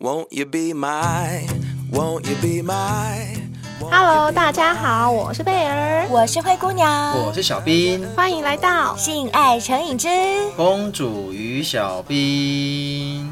[0.00, 1.46] Won't you be my,
[1.92, 3.36] won't you be my?
[3.80, 10.08] Hello，大家好，我是贝儿，我是灰姑娘，我是小兵，欢迎来到性爱成瘾之
[10.56, 13.30] 公主与小兵。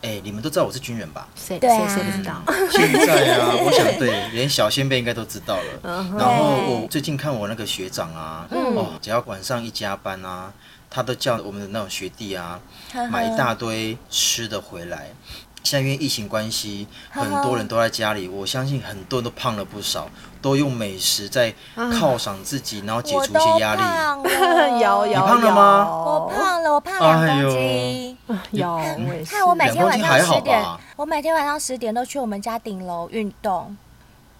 [0.00, 1.28] 哎，你们都知道我是军人吧？
[1.34, 1.60] 谁？
[1.60, 2.42] 谁谁不知道？
[2.70, 5.62] 现在啊，我想对，连小先辈应该都知道了。
[6.18, 10.50] 然后我最近看我那个学长啊，哦，只要晚上一加班啊，
[10.88, 12.58] 他都叫我们的那种学弟啊，
[13.10, 15.10] 买一大堆吃的回来。
[15.62, 20.08] 现在因为疫情关系，很多人都在家里，我相信很多人都胖了不少，
[20.40, 23.82] 都用美食在犒赏自己，然后解除一些压力。
[24.80, 25.88] 有有，你胖了吗？
[25.90, 28.16] 我胖了，我胖两公斤。
[28.52, 29.32] 有，我也是。
[29.32, 30.64] 看我每天晚上十点，
[30.96, 33.76] 我每天晚上十点都去我们家顶楼运动。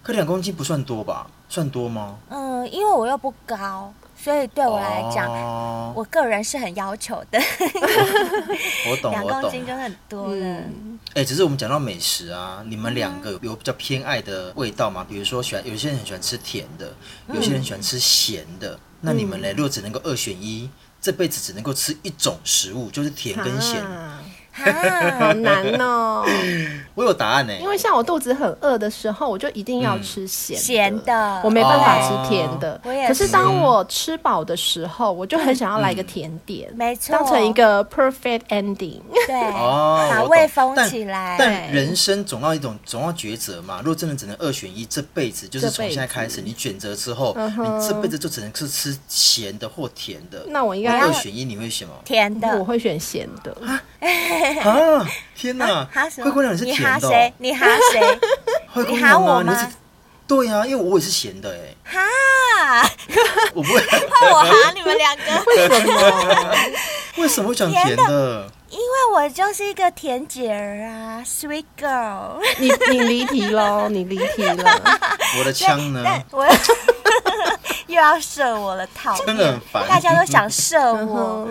[0.01, 1.27] 可两公斤不算多吧？
[1.47, 2.15] 算多吗？
[2.29, 3.93] 嗯，因为我又不高。
[4.23, 7.39] 所以对我来讲，oh, 我个人是很要求的。
[8.89, 10.45] 我懂，两公斤就很多了。
[10.45, 15.03] 哎、嗯欸，只是我们讲到美食啊，你们两个有比较偏爱的味道吗？
[15.09, 16.93] 比如说喜欢，有些人很喜欢吃甜的，
[17.33, 18.75] 有些人喜欢吃咸的。
[18.75, 19.51] 嗯、那你们呢？
[19.53, 20.69] 如果只能够二选一，
[21.01, 23.83] 这辈子只能够吃一种食物，就是甜跟咸。
[23.83, 24.20] 啊
[24.53, 26.25] 啊，好难哦！
[26.93, 32.79] 我有答案呢，因为像我肚子很饿的时候，我就一定要吃咸咸的，我没办法吃甜的。
[33.07, 39.01] 可是当我吃饱的时候，我就很想要来个甜点，没错，当成一个 perfect ending。
[39.27, 41.37] 对， 把胃封起来。
[41.39, 43.77] 但人生总要一种，总要抉择嘛。
[43.79, 50.43] 如果真的只能二选一，这辈子就是从现在开始，你选择之后，你这辈子就只能是吃咸的或甜的。
[50.47, 51.93] 那我应该二选一，你会选吗？
[52.03, 53.55] 甜的，我会选咸的。
[53.65, 53.81] 啊！
[55.35, 55.87] 天哪！
[56.23, 58.19] 灰姑娘你是甜的，你哈谁？
[58.71, 59.43] 灰姑娘吗？
[59.47, 59.67] 你是
[60.27, 61.75] 对呀，因为我也是咸的哎。
[61.83, 62.89] 哈！
[63.53, 66.55] 我不会怕我哈你们两个， 为什么？
[67.17, 68.49] 为什么会讲甜的？
[68.69, 72.39] 因为我就是一个甜姐儿啊，sweet girl。
[72.57, 74.63] 你你离题喽，你离题了。
[75.37, 76.23] 我的枪呢？
[76.31, 76.47] 我
[77.87, 79.25] 又要射我了，讨厌！
[79.25, 81.49] 真的很烦，大家都想射我。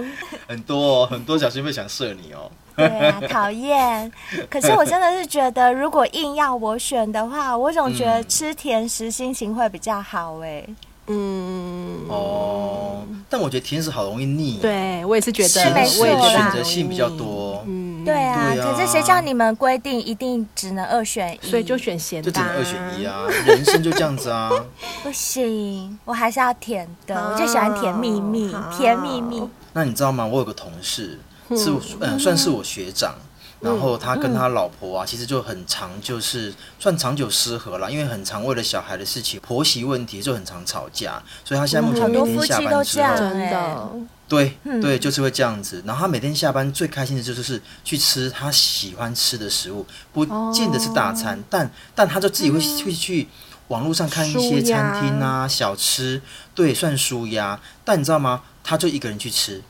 [0.48, 2.50] 很多很多小心会想射你哦。
[2.88, 4.10] 对啊，讨厌。
[4.48, 10.64] 可是我真的是觉得，如果硬要我选的话，我总觉得吃甜食心情会比较好哎。
[11.12, 14.58] 嗯哦，但我觉得甜食好容易腻。
[14.62, 17.64] 对，我也是觉得，是没错啦，选择性比较多。
[17.66, 18.52] 嗯，对啊。
[18.54, 21.46] 可是谁叫你们规定一定只能二选一？
[21.50, 23.24] 所以就选咸的，就只能二选一啊！
[23.44, 24.52] 人生就这样子啊。
[25.02, 29.42] 不行，我还是要甜的，我就喜欢甜蜜蜜，甜蜜蜜。
[29.72, 30.24] 那你知道吗？
[30.24, 31.18] 我有个同事
[31.56, 33.14] 是嗯，算是我学长。
[33.60, 43.90] 然后他跟他老婆啊，其实就很常，就是算长久失和了，因为很常为了小孩的事情、婆媳问题就很常吵架，所以他现在目前每天下班之后，真的，
[44.26, 45.82] 对对，就是会这样子。
[45.84, 53.28] 然后他每天下班最开心的就是去吃他喜欢吃的食物，不见得是大餐，但但他就自己会会去
[53.68, 56.22] 网络上看一些餐厅啊、小吃，
[56.54, 57.60] 对，算舒压。
[57.84, 58.40] 但你知道吗？
[58.64, 59.60] 他就一个人去吃。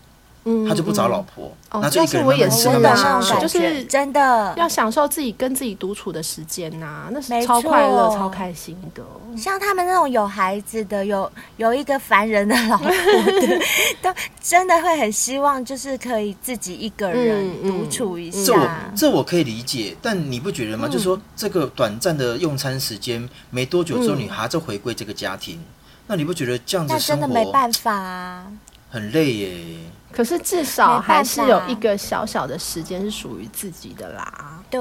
[0.67, 9.03] 他就不找老婆，那这个我也是那么享受，就是真的要享受自己跟自己独处的时间呐，那是超快乐、超开心的。
[9.37, 13.61] 像他们那种有孩子的，有有一个烦人的老婆的，
[14.01, 14.12] 都
[14.43, 18.45] 真的会很希望，就是可以自己一个人独处一下。
[18.45, 20.89] 这我这我可以理解，但你不觉得吗？
[20.89, 25.62] 就是说这个短暂的用餐时间没多久之后，你还在回归这个家庭，
[26.07, 28.47] 那你不觉得这样子生活真的没办法啊？
[28.91, 29.78] 很累耶。
[30.12, 34.61] 可是至少还是有一个小小的时间是属于自己的啦。
[34.69, 34.81] 对，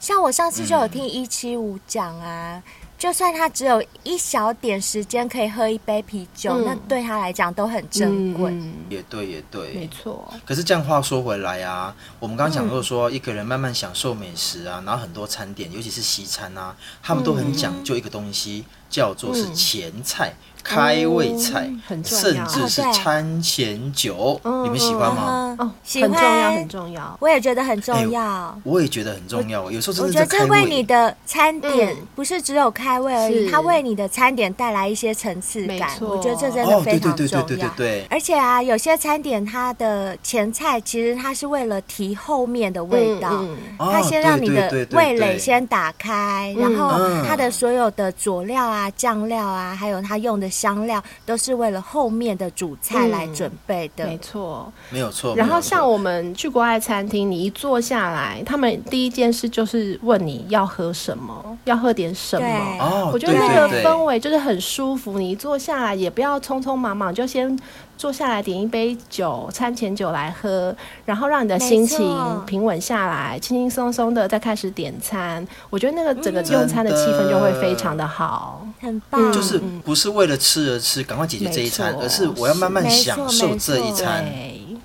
[0.00, 2.62] 像我上次就有听一七五讲啊，嗯、
[2.98, 8.50] 就算他只有一小点时间可以喝一杯啤酒，嗯、那对他来讲都很珍贵。
[8.50, 10.32] 嗯、也对，也对，没错。
[10.46, 20.32] 可是这样话说回来啊，我们刚刚讲过说，一个人慢慢享受美食啊，然后很多餐点，尤其是西餐啊，他们都很讲究一个东西，叫做是前菜。
[20.62, 21.68] 开胃菜，
[22.04, 25.56] 甚至是餐前酒，你们喜欢吗？
[25.58, 27.16] 哦，喜欢，很重要，很重要。
[27.20, 28.60] 我也觉得很重要。
[28.64, 29.70] 我也觉得很重要。
[29.70, 35.90] 有时候真的，我觉得这为你的餐点不是只有开胃而已，它为你的餐点带来一些层次感。
[36.00, 37.42] 我觉得这真的非常重要。
[37.42, 38.06] 对对对对。
[38.08, 43.44] 而且啊，有些餐点它的前菜其实它是为了提后面的味道，
[43.78, 46.92] 它先让你的味蕾先打开，然后
[47.26, 50.51] 它的所有的佐料啊、酱料啊，还有它用的。
[50.52, 54.04] 香料都是为了后面的主菜来准备的。
[54.04, 55.34] 嗯、没错，没有错。
[55.34, 62.76] 然后像我们去国外餐厅，你一坐下来，他们第一件事就是问你要喝什么，要喝点什么。
[62.78, 65.18] 哦，我觉得那个氛围就是很舒服。
[65.18, 67.58] 你一坐下来，也不要匆匆忙忙，就先。
[68.02, 72.00] 坐下来点一杯酒，餐前酒来喝，然后让你的心情
[72.44, 75.46] 平稳下来，轻轻松松的再开始点餐。
[75.70, 79.32] 我觉得那个整个用餐的气氛就会非常的好，嗯、很棒。
[79.32, 84.24] 就是不是为了吃而吃，赶快解决这一餐，而是我要慢慢享受这一餐。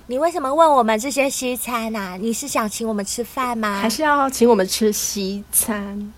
[0.06, 2.16] 你为什么问我们这些西餐啊？
[2.16, 3.80] 你是想请我们吃饭吗？
[3.82, 6.12] 还是要请我们吃西餐？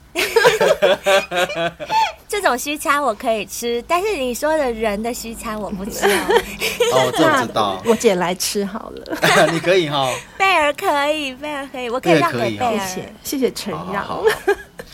[2.29, 6.27] 这种西餐我可以吃，但是你说的人的西餐我不吃哦。
[6.95, 9.19] 哦，这我知道， 我捡来吃好了。
[9.53, 12.79] 你可以哈、哦，贝尔可以，贝尔可以，我可以让给贝尔。
[12.87, 14.07] 谢谢，谢谢承让。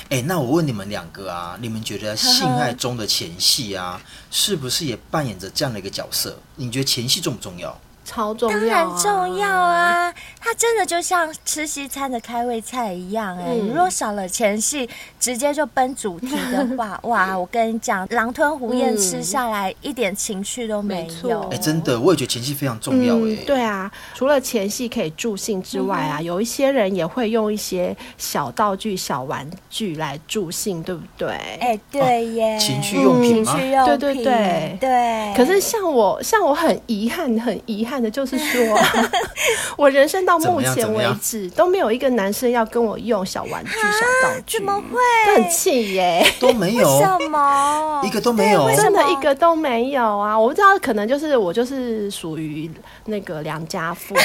[0.09, 6.39] 哎，那我问你们两个啊，你们觉得性爱中的前戏啊，是不是也扮演着这样的一个角色？
[6.57, 7.79] 你觉得前戏重不重要？
[8.07, 10.15] 超重要、啊，当然重要啊！
[10.41, 14.89] 它真的就像吃西餐的开胃菜一样、欸，哎、嗯，如果少了前戏，
[15.19, 17.37] 直接就奔主题的话， 哇！
[17.37, 21.41] 我跟你讲，狼吞虎咽吃下来、嗯、一点情趣都没有。
[21.49, 31.29] 哎、欸，真的，我也觉得前戏非常重要、欸，哎、嗯，对啊，除了前戏可以助兴之外啊，嗯、有一些人也会用一些小道具、小玩具来助兴，对不对？
[31.61, 33.57] 哎、欸，对耶，情趣用品吗？
[33.85, 35.35] 对对对对。
[35.37, 37.96] 可是像我，像我很遗憾，很遗憾。
[38.11, 38.79] 就是说，
[39.77, 44.99] 我人生到目前为止都没有一个男生要跟我用小玩具、小道具，怎么会？
[45.27, 48.03] 都很气耶， 都没有，什么？
[48.05, 50.39] 一个都没有，真的一个都没有啊！
[50.39, 52.71] 我不知道，可能就是我就是属于
[53.07, 54.21] 那个良家妇女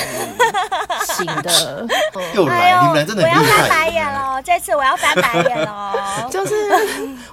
[1.05, 1.87] 型的。
[2.33, 3.41] 又来，你们俩真的很厉害。
[3.41, 6.27] 我要翻白眼了，这次我要翻白眼了。
[6.29, 6.53] 就是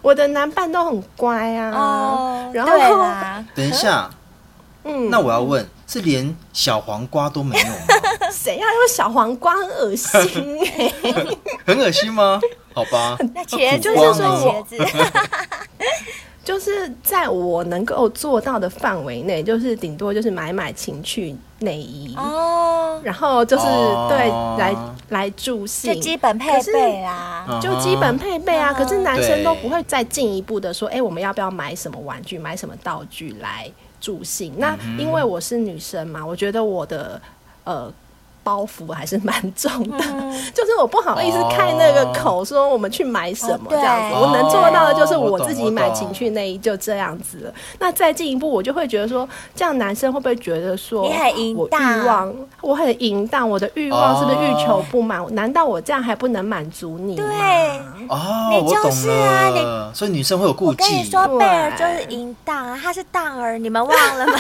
[0.03, 1.71] 我的男伴都很乖啊。
[1.73, 2.73] 哦，然后
[3.55, 4.11] 等一下，
[4.85, 5.67] 嗯，那我要问。
[5.89, 7.73] 是连小黄瓜都没有吗？
[8.31, 9.57] 谁要用小黄瓜？
[9.57, 11.39] 很恶心哎、欸！
[11.65, 12.39] 很恶心吗？
[12.75, 14.77] 好吧， 那茄子就是说茄子，
[16.45, 24.29] 就是在我能够做到的范围内，就是顶多就是买买情趣内衣哦，然后就是、哦、对
[24.63, 24.75] 来
[25.09, 28.73] 来助兴，就基本配备啦，就基本配备啊。
[28.73, 33.71] 可是男生都不会再进一步的说，哎、欸，我们要不要买什么玩具，买什么道具来？
[34.01, 37.21] 助兴，那因为我是女生嘛，我觉得我的
[37.65, 37.93] 呃。
[38.45, 47.53] 包袱还是蛮重的，嗯、 就是我不好意思开那个口说我们去买什么这样子，哦、我能做到的就是我自己买情趣内衣就这样子了。
[47.79, 55.21] 那再进一步，我就会觉得说，这样男生会不会觉得说，你很淫荡，我欲望我很淫荡，我的欲望是不是欲求不满？
[55.23, 57.27] 哦、难道我这样还不能满足你吗？
[58.09, 60.83] 对，哦，你就是啊，你所以女生会有顾忌。
[60.83, 64.35] 我跟你说，贝尔就是淫荡啊，他是荡儿，你们忘了吗？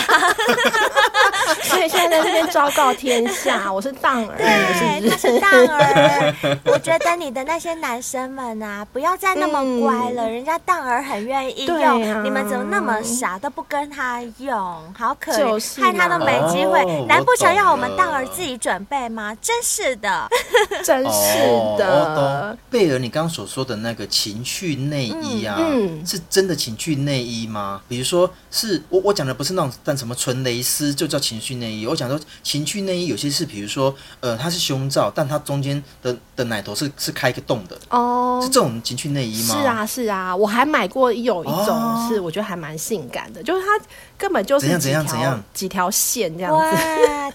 [1.62, 3.92] 所以现在在这边昭告天下，我是。
[4.00, 6.34] 荡儿，对，他是荡儿。
[6.66, 10.28] 我觉得你的那些男生们啊，不要再那么乖了。
[10.28, 14.56] 人家荡儿很愿意用，你们怎么那么傻，都不跟他用？
[14.96, 16.84] 好可怜，害他都没机会。
[17.08, 19.36] 难不成要我们荡儿自己准备吗？
[19.42, 20.28] 真是的，
[20.84, 21.38] 真是
[21.76, 22.56] 的。
[22.70, 25.58] 贝尔，你刚刚所说的那个情趣内衣啊，
[26.06, 27.80] 是真的情趣内衣吗？
[27.88, 31.86] 比如说，是我我讲的不是那种但什么纯蕾丝就叫情趣内衣。
[31.86, 33.94] 我讲说情趣内衣有些是，比如说。
[34.20, 39.54] 呃，它是胸罩，但它中间的的奶头是是开一个洞的哦，是这种情趣内衣吗？
[39.54, 43.84] 是啊，是啊，我还买过有一种是我觉得还蛮性感的，就是它
[44.16, 46.76] 根本就是怎样怎样怎样几条线这样子，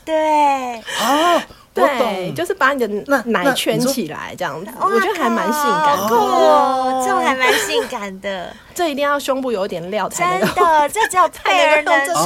[0.04, 1.42] 对啊。
[1.74, 2.88] 对，就是把你的
[3.26, 6.16] 奶圈起来这样子，我觉得还蛮性感的。
[6.16, 8.56] 哦，这种还蛮性感的。
[8.76, 10.48] 这一定要胸部有点料才能。
[10.54, 12.26] 真的，这只有 贝尔能穿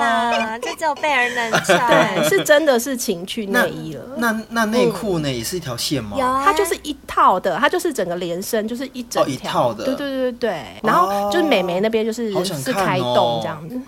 [0.00, 1.78] 啦，这只有贝尔能穿。
[1.88, 4.02] 对，是真的是情趣内衣了。
[4.16, 5.30] 那那内裤呢？
[5.30, 6.16] 也是一条线吗？
[6.18, 9.84] 有，它就是一套的，它就是整个连身，就是一整套的。
[9.84, 13.80] 对对对对，然后就是美眉那边就是是开洞这样子，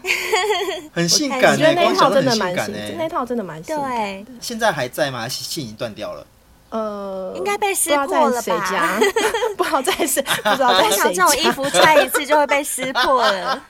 [0.93, 1.53] 很性感。
[1.53, 3.91] 我觉得那套真的蛮性，那套真的蛮性感。
[3.91, 5.29] 对，现在还在吗？
[5.29, 6.27] 线已经断掉了。
[6.71, 9.01] 呃，应该被撕破了吧？
[9.57, 11.27] 不好再撕，不知道在谁家。
[11.27, 13.61] 这种衣服穿一次就会被撕破了。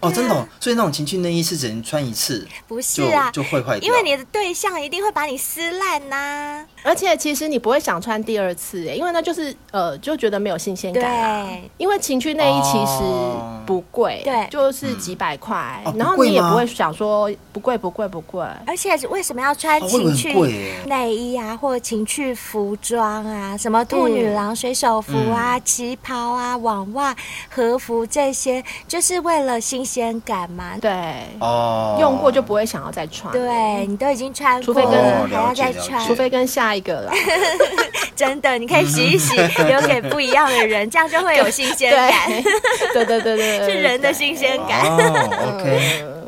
[0.00, 3.86] 哦，真的，哦，所以那种情趣内衣是只能穿一次，不是啊，就会坏掉。
[3.86, 6.64] 因为你的对象一定会把你撕烂呐。
[6.82, 11.46] 而且其实你不会想穿第二次，哎，因为那就是呃，就觉得没有新鲜感啊。
[11.46, 13.02] 对，因为情趣内衣其实
[13.66, 18.44] 不贵，对，就是几百块，然后你也不会想说不贵不贵不贵。
[18.66, 20.32] 而且为什么要穿情趣
[20.86, 27.14] 内衣啊，或者情趣服装啊，什么兔女郎、水手服啊、旗袍啊、网袜、
[27.48, 30.76] 和服这些，就是为了新鲜感嘛。
[30.80, 30.90] 对，
[31.40, 33.32] 哦，用过就不会想要再穿。
[33.32, 37.12] 对，你都已经穿过，除非跟还要再穿，除非跟下一个了。
[38.16, 39.34] 真的，你可以洗一洗，
[39.64, 42.10] 留给不一样的人，这样就会有新鲜感。
[42.92, 44.84] 对对对对， 是人的新鲜感。
[44.86, 46.19] OK。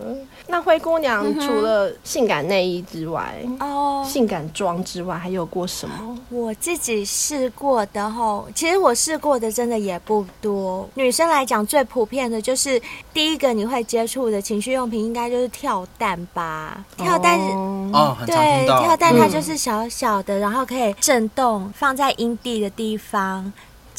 [0.52, 6.18] 那灰姑娘除了性感内衣之外，哦，性感装之外，还有过什么？
[6.28, 10.86] 我自己试过的吼，其实我试过的真的也不多。
[10.92, 12.78] 女生来讲，最普遍的就是
[13.14, 16.84] 第一个你会接触的情趣用品，应该就是跳蛋吧？
[16.98, 17.46] 跳蛋是
[17.94, 23.50] 哦，对，跳蛋它就是小小的，然后可以震动，放在阴蒂的地方。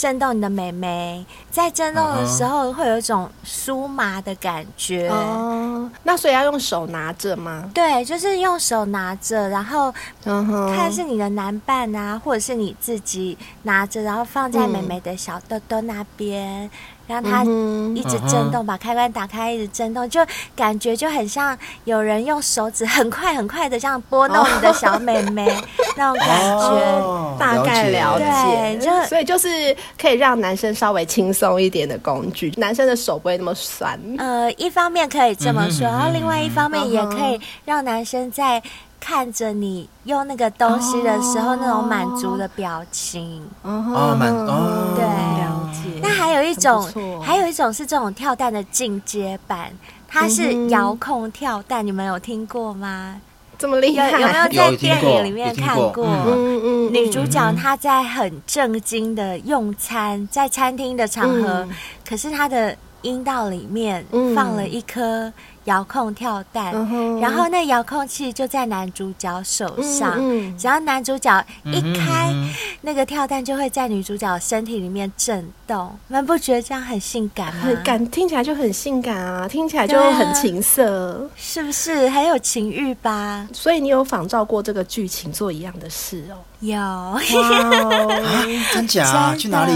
[0.03, 5.07] 震动你的美眉，在震动的时候会有一种酥麻的感觉。
[5.07, 7.71] 哦，那所以要用手拿着吗？
[7.73, 9.93] 对，就是用手拿着，然后
[10.75, 16.69] 看是你的男伴啊，或者是你自己拿着，然后放在美眉的小豆豆那边。
[17.05, 17.43] 让它
[17.95, 20.21] 一直震动，把开关打开，一直震动，就
[20.55, 25.45] 感觉就很像有人用手指很快很快的这样拨弄你的小妹妹
[25.97, 28.77] 那种感觉，大概了解。
[28.79, 33.99] 就所以就是可以让男生稍微轻松一点的工具，男生的手不会那么酸。
[34.17, 38.61] 呃，一方面可以这么说，然后另外一方面也可以让男生在。
[39.05, 45.99] 看着你用那个东西的时候，那种满足的表情，哦，满哦，对，了解。
[46.01, 49.73] 那还有一种，还有一种是这种跳蛋的进阶版，
[50.07, 53.19] 它是遥控跳蛋，你们有听过吗？
[53.57, 54.09] 这么厉害？
[54.11, 56.05] 有没有在电影里面看过？
[56.05, 61.67] 嗯嗯，女主角她在很正经的用餐，在餐厅的场合，
[62.07, 65.33] 可是她的阴道里面放了一颗。
[65.65, 67.19] 遥控跳蛋，uh.
[67.21, 72.33] 然后那遥控器就在男主角手上，嗯嗯、只要男主角一开，
[72.81, 75.97] 那个跳蛋就会在女主角身体里面震动。
[76.07, 77.61] 你们不觉得这样很性感吗？
[77.63, 82.09] 很感，听起来就很性感啊，听起来就很情色，是不是？
[82.09, 83.47] 很有情欲吧？
[83.53, 86.37] 所以你有仿照过这个剧情做一样的事哦？
[86.59, 87.99] 有，哇啊、
[88.73, 89.35] 真假？
[89.39, 89.73] 去哪里？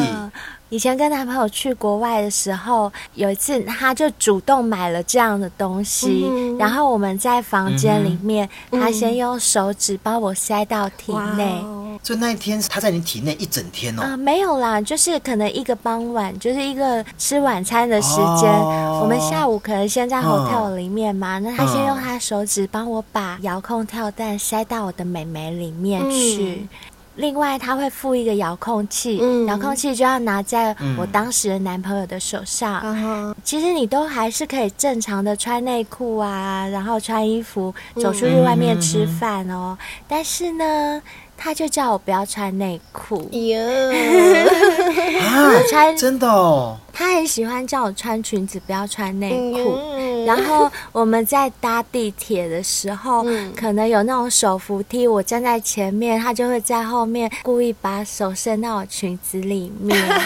[0.70, 11.64] 以前跟男朋友去国外的时候，有一次他就主动买了这样的东西，嗯、然后我们在房间里面，嗯、他先用手指帮我塞到体内。
[12.04, 14.04] 所以那一天他在你体内一整天哦？
[14.04, 18.52] 啊、呃，没有啦，就是可能一个傍晚，就是一个吃晚餐的时间。
[18.52, 26.68] 哦、我们下午可能先在 hotel 里面嘛，嗯、那他先用他手指帮我把遥控跳蛋塞到我的美眉里面去。
[27.18, 32.82] 嗯另外，他会附一个遥控器，遥、嗯、控器就要拿在我当时的男朋友的手上。
[32.84, 39.78] 嗯、其实你都还是可以正常的穿内裤啊，然后穿衣服走出去外面吃饭哦。
[40.08, 41.02] 但是呢。
[41.38, 43.30] 他就叫我不要穿内裤，
[45.70, 46.78] 穿真的哦。
[46.92, 49.78] 他很喜欢叫我穿裙子，不要穿内裤。
[50.26, 53.24] 然后我们在搭地铁的时候，
[53.56, 59.96] 可能有那种手扶梯，我站在前面，他就会在后面故意把手伸到我裙子里面。
[60.10, 60.26] 啊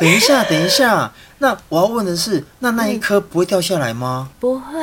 [0.00, 1.12] 等一下，等一下。
[1.38, 4.28] 那我要问的是，那那一颗不会掉下来吗？
[4.40, 4.78] 不会，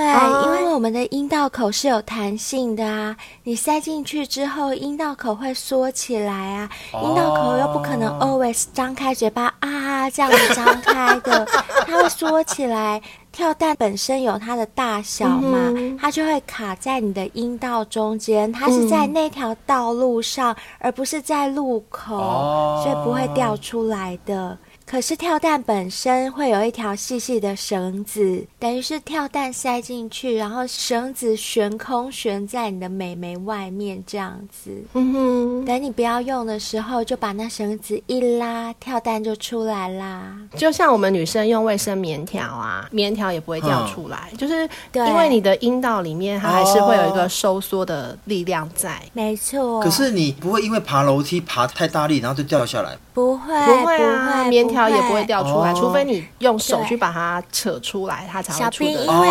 [0.46, 3.16] 因为我们的阴道口是有弹性的啊。
[3.44, 6.70] 你塞进去之后，阴道口会缩起来啊。
[6.94, 11.46] 阴道口又不可能 always 张开嘴巴啊，这样子张开的，
[11.88, 13.02] 它会缩起来。
[13.32, 18.52] 跳蛋本身有它的大小嘛，它就会卡在你的阴道中间。
[18.52, 22.18] 它是在那条道路上，而不是在路口，
[22.84, 24.58] 所以不会掉出来的。
[24.92, 34.70] 可是跳蛋本身会有一条细细的绳子，等于是跳蛋塞进去，然后绳子悬空悬在你的美眉外面这样子。
[34.92, 40.36] 嗯哼，等你不要用的时候，就把那绳子一拉，跳蛋就出来啦。
[40.58, 49.02] 就像我们女生用卫生棉条啊，棉条也不会掉出来，嗯、就是因为你的阴道里面它还是会有一个收缩的力量在。
[49.14, 49.82] 没错。
[49.82, 52.98] 可是你不会因为爬楼梯爬太大力，然后就掉下来？
[53.14, 58.92] 不会，不会啊，棉条也不会掉出来，除非你用手去把它扯出来，它才会出来。
[58.94, 59.28] 小兵，因为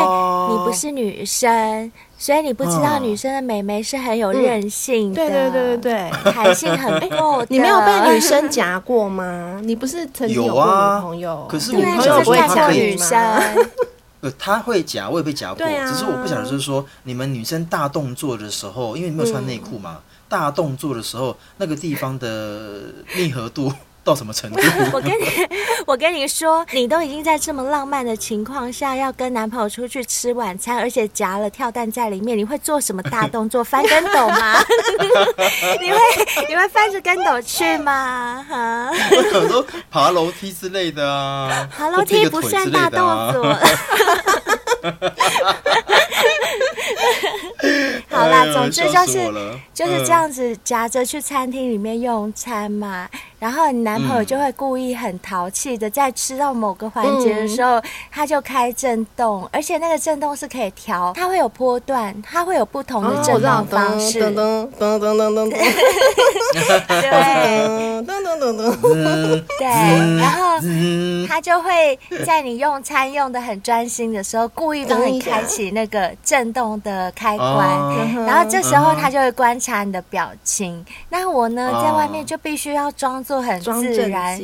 [0.51, 7.45] 你不是女生，所以你不知道女生的美眉是很有韧性的，对对对对对，弹性很够。
[7.49, 9.61] 你没有被女生夹过吗？
[9.63, 11.47] 你不是曾经有过女朋友？
[11.49, 13.19] 可是女朋友不会夹女生。
[14.23, 22.81] 呃，他会夹，我也被夹过，啊、只是我不晓得，就是说你们女生大动作的时候，因为你没有穿内裤嘛，嗯、大动作的时候，那个地方的
[23.17, 23.71] 密合度。
[24.11, 24.61] 到什么程度？
[24.93, 25.25] 我跟你，
[25.87, 33.63] 我跟你说，你都已经在这么浪漫的情况下，要跟男朋友出去吃晚餐，而且夹了跳蛋在里面，你会做什么大动作？
[33.63, 34.59] 翻跟斗吗？
[35.81, 35.99] 你会
[36.49, 38.45] 你会翻着跟斗去吗？
[38.49, 38.91] 哈？
[38.91, 42.99] 我说爬楼梯之类的啊，爬楼梯不算大动
[43.33, 43.57] 作。
[48.11, 49.31] 好啦，总之就是
[49.73, 53.09] 就是这样子夹着去餐厅里面用餐嘛。
[53.39, 64.23] 然后你男朋友就会故意很淘气的，在吃到某个环节的时候，嗯、他就开震动，而且那个震动是可以调，它会有波段，它会有不同的震动方式。
[64.23, 65.51] 噔噔噔噔噔噔。
[65.51, 65.61] 对。
[68.01, 68.73] 噔噔噔噔。
[69.59, 69.67] 对。
[70.19, 70.59] 然后
[71.29, 77.79] 他就会在你用餐用的很专心的时候，故意帮你开启那个震动的开关，
[78.27, 80.83] 然后这时候他就会观察你的表情。
[81.11, 83.21] 那我呢，在外面就必须要装。
[83.21, 84.39] 作很自然，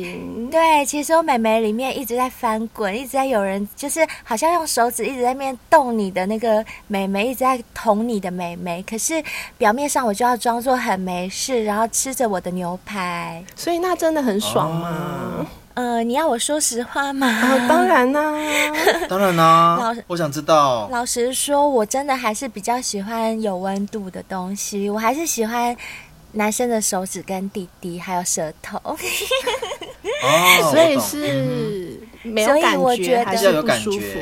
[0.49, 8.83] 对，其实我美眉里面一直在翻滚，一直在有人就是好像用手指一直在那边动你的那个美眉，一直在捅你的美眉。
[8.83, 9.23] 可是
[9.57, 13.43] 表面上我就要装作很没事，然后吃着我的牛排。
[13.55, 15.47] 所以那真的很爽吗？
[15.75, 17.27] 哦、呃，你要我说实话吗？
[17.27, 19.93] 哦、当然啦、啊， 当然啦、啊。
[19.93, 20.89] 老我想知道。
[20.91, 25.77] 老实说，我真的还是比较喜欢有温度的东西，我还是喜欢。
[26.33, 28.97] 男生的手指跟弟弟还有舌头，哦，
[30.71, 34.19] 所以是没有感觉还是不舒服？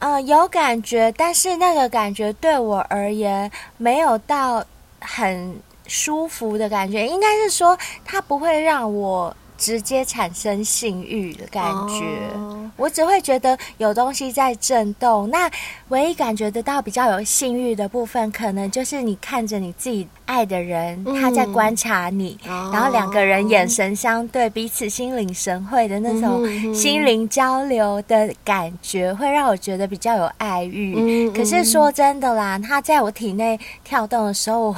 [0.00, 4.64] 嗯，有感觉，但是那个感觉对我而言没有到
[5.00, 9.36] 很舒服的感觉，应该是说它不会让我。
[9.60, 12.00] 直接产生性欲的感觉
[12.34, 12.64] ，oh.
[12.76, 15.28] 我只会觉得有东西在震动。
[15.28, 15.50] 那
[15.88, 22.72] 唯一感觉得到比较有性欲的部分，可能就是你看着你自己爱的人，他在观察你，oh.
[22.72, 31.28] 然后两个人眼神相对，彼此心领神会的那种心灵交流的感觉，会让我觉得比较有爱欲。
[31.30, 34.76] 可是说真的啦，他在我体内跳动的时候，我，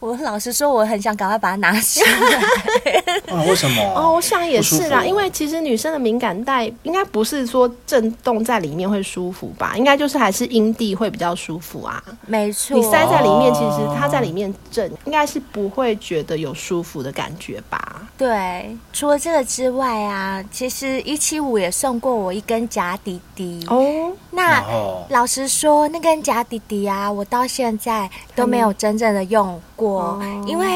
[0.00, 2.90] 我老实说，我很想赶快把它拿出来。
[3.36, 3.82] 啊，为什么？
[3.94, 12.02] 哦，我想也是啦，因为其实女生的敏感带应该不是说震动在里面会舒服吧，应该就是还是阴蒂会比较舒服啊。
[12.26, 18.08] 没错，你塞在里面，其实它在里面震，应该是不会觉得有舒服的感觉吧？
[18.16, 24.12] 对，除了这个之外啊，其实一七五也送过我一根假底底哦。
[24.40, 24.64] 那
[25.10, 30.66] 老实说，那根假底底啊，我到现在都没有真正的用过，嗯、因为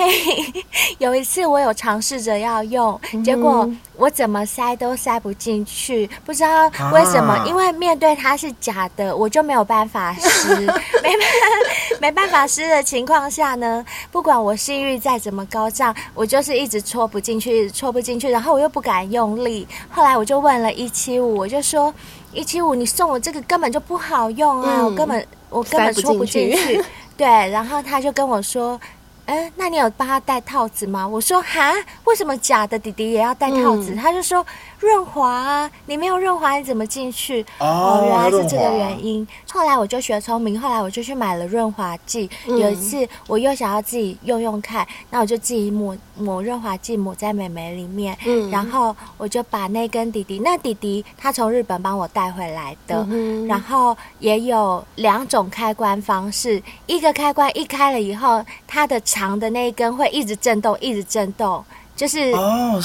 [0.98, 3.00] 有一次我有尝试着要用。
[3.24, 7.34] 结果我怎么塞都塞不进去，不知道为什么。
[7.34, 10.54] 啊、因为面对它是假的，我就没有办法湿，
[11.02, 19.66] 没办法没办法湿的情况下呢，不管我性欲再怎么高涨，我就是一直戳不进去，戳不进去，然后我又不敢用力。
[19.88, 21.92] 后来我就问了一七五，我就说
[22.34, 26.84] 一七五，你送我这个根本就不好用啊，嗯、我根本我根本说不进去。
[27.16, 28.78] 对，然后他就跟我说。
[29.26, 31.08] 哎，那你有帮他戴套子吗？
[31.08, 31.72] 我说哈，
[32.04, 33.92] 为什么假的弟弟也要戴套子？
[33.92, 34.44] 嗯、他就说
[34.78, 37.40] 润滑啊，你没有润滑，你怎么进去？
[37.58, 39.26] 哦，哦，原来是这个原因。
[39.50, 42.28] 后来我就学聪明，后来我就去买了润滑剂。
[42.48, 59.00] 嗯、有一次我又想要自己用用看，那我就自己抹抹润滑剂抹在美眉里面，嗯、然后我就把那根弟弟，那弟弟他从日本帮我带回来的，嗯、然后也有两种开关方式，一个开关一开了以后，它的。
[59.04, 61.62] 长的那一根会一直震动，一直震动，
[61.96, 62.32] 就是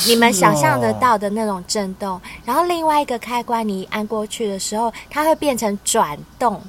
[0.07, 2.09] 你们想象得到的那种震动。
[2.09, 6.61] 哦哦、然后另外一个开关，你按过去的时候，它会变成转动。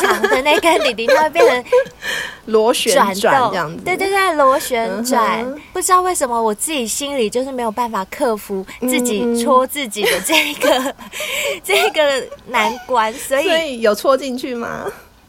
[0.00, 1.64] 长的那根弟弟，它会变成
[2.46, 3.82] 螺旋转这样子。
[3.84, 5.40] 对对对，螺旋转。
[5.40, 10.94] 嗯、不知道为什么，我自己心里就是没有办法克服自己戳自己的这个、嗯、
[11.64, 14.84] 这个难关，所以，所以有戳进去吗？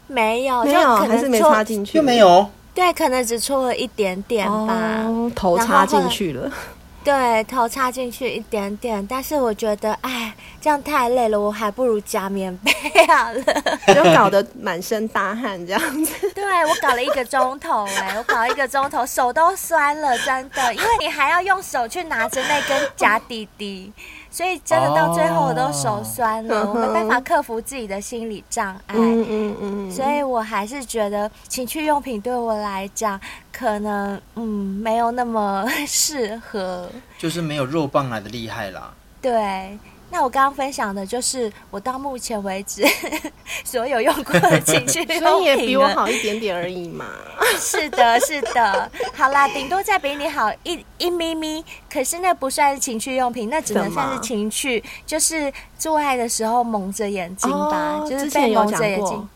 [0.07, 2.47] 没有，没有，就可能还是没插进去，又没有。
[2.79, 6.49] 对，可能只戳了一点点吧，哦、头插进去了。
[7.03, 12.71] 对，头插进去一点点，但是我觉得，哎，这样太累了，我还不如加棉被
[13.07, 13.43] 好了，
[13.93, 16.13] 就搞得满身大汗这样子。
[16.35, 23.91] 对，我搞了一个钟头，哎，我搞了一个钟头，手都酸了，真的，因为你还要用手去拿着那根假底底。
[24.31, 28.95] 所以真的到最后我都手酸了，我没办法克服自己的心理障碍。
[28.95, 29.91] 嗯嗯嗯。
[29.91, 33.19] 所以我还是觉得情趣用品对我来讲，
[33.51, 36.89] 可能嗯没有那么适合。
[37.17, 38.93] 就是没有肉棒来的厉害啦。
[39.21, 39.77] 对，
[40.11, 42.83] 那我刚刚分享的就是我到目前为止
[43.63, 47.05] 所有用过的情趣用品，所以也比我好一点点而已嘛。
[47.59, 48.91] 是的，是的。
[49.13, 59.29] 好啦，顶多再比你好一一咪咪，可是那不算是情趣用品，那只能算是情趣，就是做爱的时候蒙着眼睛吧，哦、就是被蒙着眼睛。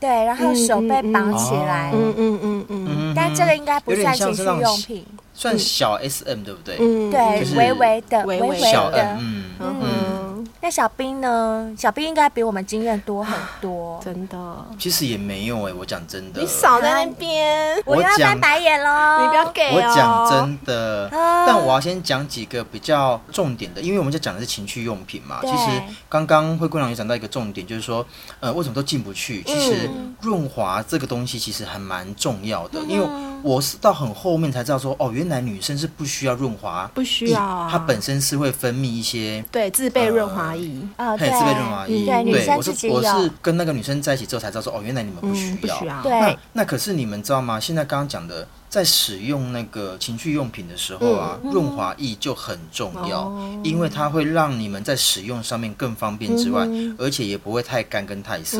[0.00, 5.04] 对，然后手被绑起来，嗯嗯嗯嗯，但这个应该不算情趣用品，
[5.38, 6.78] 算小 S M 对不对？
[6.80, 10.48] 嗯，对，微微的，微微的，嗯嗯。
[10.60, 11.72] 那小兵呢？
[11.78, 14.36] 小兵应该比我们经验多很多， 真的。
[14.76, 16.40] 其实也没有哎，我讲真的。
[16.40, 19.22] 你少在那边，我要翻白眼喽！
[19.22, 21.08] 你不要给我讲真的，
[21.46, 25.38] 但我要先讲几个比较重点的，因为我们在讲的是情趣用品嘛。
[25.42, 28.04] 其实刚刚灰姑娘也讲到一个重点，就是说，
[28.40, 29.44] 呃，为什么都进不去？
[29.44, 29.88] 其实
[30.20, 33.06] 润滑这个东西其实还蛮重要的，因为
[33.42, 40.54] 我是到很后面才知道说，哦，原来女生是不需要润滑，不需要，它本身是会分泌一些对自备润滑。
[40.96, 42.04] 啊，对，自备润滑液。
[42.06, 45.56] 对，对我是我是跟那个女生在一起之后才知道说，哦，原来你们不需要。
[45.56, 46.02] 不需要。
[46.02, 46.12] 对。
[46.20, 47.60] 那那可是你们知道吗？
[47.60, 53.32] 现在刚刚讲的，在使用那个情趣用品的时候啊，润滑液就很重要，
[53.64, 58.58] 因为它会让你们在使用上面更方便之外，而且也不会太干跟太涩。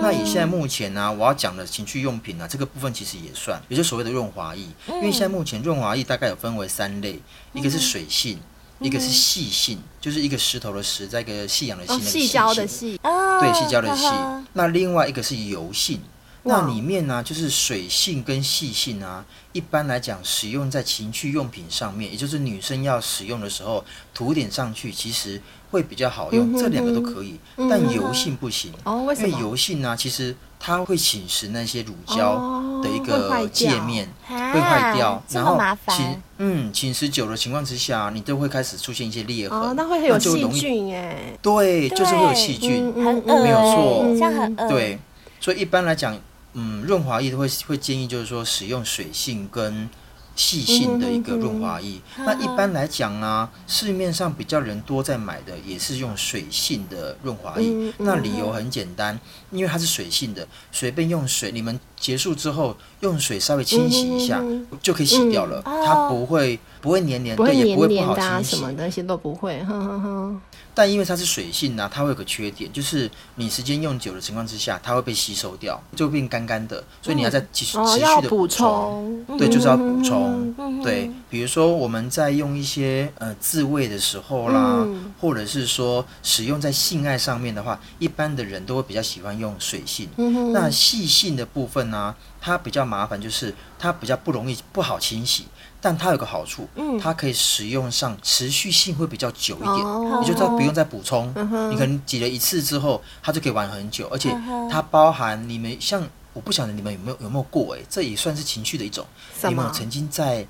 [0.00, 4.62] 那以现在目前呢，我要讲的情趣用品呢，这个部分其实也算，也就所谓的润滑液。
[4.88, 7.20] 因为现在目前润滑液大概有分为三类，
[7.52, 8.38] 一个是水性。
[8.80, 14.06] 一个是细性，就是一个石头的石，在一个细氧的细，那个细胶的细，对，细胶的细。
[14.52, 16.00] 那另外一个是油性，
[16.48, 19.22] 那里面呢，就是水性跟细性啊。
[19.52, 23.84] 一般来讲，使用在情趣用品上面，也就是女生要使用的时候，
[24.14, 26.56] 涂点上去，其实会比较好用。
[26.56, 28.72] 这两个都可以，但油性不行。
[28.86, 39.74] 因为油性呢，其实它会侵蚀那些乳胶的一个界面，会坏掉，然后侵嗯侵蚀久的情况之下，你都会开始出现一些裂痕。
[39.76, 41.36] 那会有细菌哎。
[41.42, 44.68] 对，就是会有细菌，没有错。
[44.68, 44.98] 对，
[45.40, 46.16] 所以一般来讲。
[46.54, 49.88] 嗯，润滑液都会会建议，就是说使用水性跟
[50.34, 52.00] 细性的一个润滑液。
[52.18, 57.68] 那一般来讲呢，市面上比较人多在买的也是用水性的润滑液。
[57.68, 59.18] 嗯、那理由很简单，
[59.50, 69.62] 因为它是水性的，随便用水，你们结束之后用水稍微清洗一下、嗯、就可以洗掉了，嗯、它不会不会黏黏对，也不会不好清洗，什么那些都不会。
[69.64, 70.40] 呵呵呵。
[70.74, 76.82] 但因为它是水性呢、啊，它会有个缺点，就是你时间用久的情况之下，它会被吸收掉，就会变干干的。
[77.02, 80.54] 所以你要再继续持续的补充，对，就是要补充。
[80.84, 84.86] 对，比如说我们在用一些呃自慰的时候啦，
[85.20, 90.08] 或者是说使用在性爱上面的话，一般的人都会比较喜欢用水性。
[90.52, 95.46] 那细性的部分呢、啊，它比较麻烦，就是它比较不容易不好清洗。
[95.80, 104.36] 但它有个好处，嗯，它可以使用上持续性会比较久一点，哦、也就再不用再补充，嗯、你可能挤了一次之后，它就可以玩很久，而且
[104.68, 109.06] 它包含你们像我不晓得你们有没有有没有过哎，这也算是情趣的一种，
[109.44, 110.44] 你们有曾经在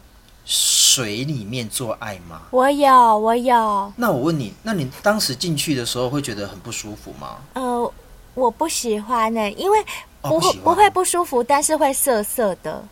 [0.47, 2.41] 水里面做爱吗？
[2.51, 3.93] 我有，我有。
[3.97, 7.37] 那我问你，那你当时进去的时候会觉得很不舒服吗？
[7.53, 7.93] 呃，
[8.33, 9.79] 我不喜欢呢，因为
[10.29, 12.85] 不会、哦、不，不会不舒服，但是会涩涩的。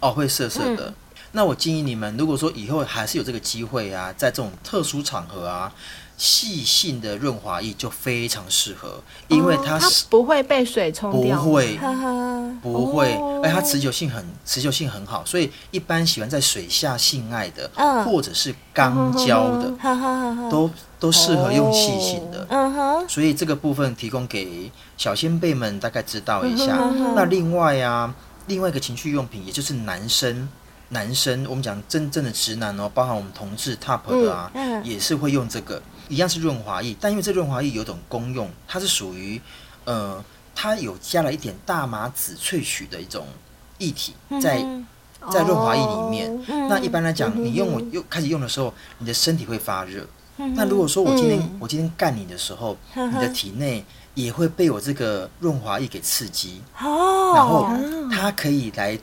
[0.00, 0.86] 哦，会涩涩的。
[0.88, 0.94] 嗯
[1.32, 5.72] 那我建议你们，如果说以后还是有这个机会啊，在这种特殊场合啊，
[6.16, 11.78] 细性的润滑液就非常适合，因为它是、哦、它不会被水冲掉，不会，
[12.60, 13.12] 不会，
[13.42, 26.76] 而且它持久性很持久性很好，所以一般喜欢在水下性爱的，嗯、或者是肛交的，嗯、都都适合用细性的，哦、所以这个部分提供给小先辈们大概知道一下。
[26.80, 28.12] 嗯、那另外啊，
[28.48, 30.48] 另外一个情趣用品，也就是男生。
[30.92, 34.82] 男生，我们讲真正的直男哦，包含我们同志 top 的啊，嗯。
[34.82, 39.40] 嗯、也是会用这个，一样是润滑液，但因为这润滑液有种功用，它是属于，
[39.84, 40.22] 呃，
[40.54, 43.24] 它有加了一点大麻籽萃取的一种
[43.78, 44.66] 液体在
[45.30, 46.28] 在润滑液里面。
[46.48, 50.04] 哦、那一般来讲，嗯、你用我又开始用的时候，你的身体会发热。
[50.38, 57.68] 嗯、那如果说我今天、嗯、我今天干你的时候，嗯、你的体内也会被我这个润滑液给刺激，哦、然后
[58.10, 58.98] 它可以来。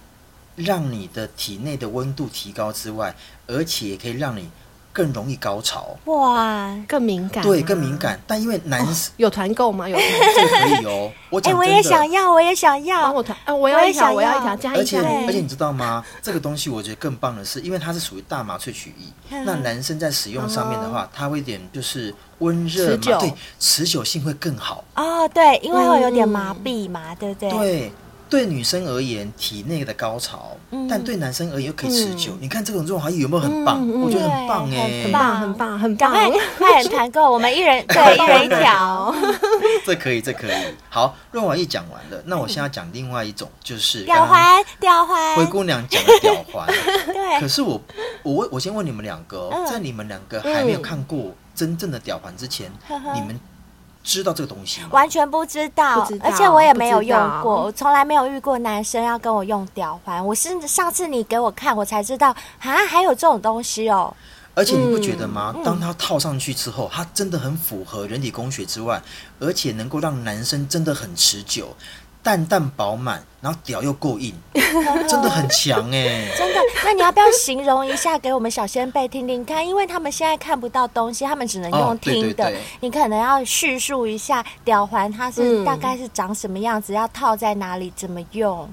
[0.58, 3.16] 让你的体内的温度提高之外，
[3.48, 4.50] 而且也可以让你
[4.92, 5.96] 更容易高潮。
[6.06, 7.44] 哇，更敏感。
[7.44, 8.20] 对，更敏感。
[8.26, 9.88] 但因为男生有团购吗？
[9.88, 11.12] 有团购可以哦。
[11.30, 13.04] 我也想要，我也想要。
[13.04, 15.00] 帮我团，我要一条，我要一条，加一条。
[15.00, 16.04] 而且而且你知道吗？
[16.24, 24.84] 这个东西我觉得更棒的是，因为它是属于大麻萃取液，那男生在使用上面的话，它会点就是温热嘛，对，持久性会更好。
[24.96, 27.52] 哦，对，因为会有点麻痹嘛，对不对？
[27.52, 27.92] 对。
[28.30, 30.56] 对女生而言，体内的高潮，
[30.90, 32.34] 但对男生而言又可以持久。
[32.40, 33.88] 你看这种润滑液有没有很棒？
[34.02, 36.12] 我觉得很棒哎，很棒，很棒，很棒！
[36.58, 39.14] 快点团购，我们一人 对一人一条。
[39.86, 40.52] 这可以，这可以。
[40.90, 45.36] 好，润滑液讲完了，那我现在讲另外一种，就是吊环，吊环。
[45.36, 46.68] 灰姑娘讲的吊环，
[47.08, 47.40] 对。
[47.40, 47.82] 可是我，
[48.24, 53.40] 我，我先问你们两个，在你们两个还没有看过真正的吊环之前，你们。
[54.08, 54.88] 知道这个东西吗？
[54.92, 60.26] 完全不知道，知道而且我也没有用过，我从来没有遇过男生要跟我用吊环。
[60.26, 64.16] 我是上次你给我看，我才知道啊，还有这种东西哦。
[64.56, 65.54] 而且你不觉得吗？
[65.56, 69.00] 嗯、当它套上去之后，它真的很符合人体工学之外，
[69.40, 71.76] 而且能够让男生真的很持久。
[72.28, 76.28] 淡淡饱满，然后屌又够硬， 真的很强哎！
[76.38, 79.66] 真的，那你要不要形容一下给我们小先辈听听看？
[79.66, 82.44] 因为他们现在看不到东西，他们只能用听的。
[82.44, 88.70] 哦、对对对，你可能要叙述一下屌环它是大概是长什么样子，嗯、要套在哪里，怎么用？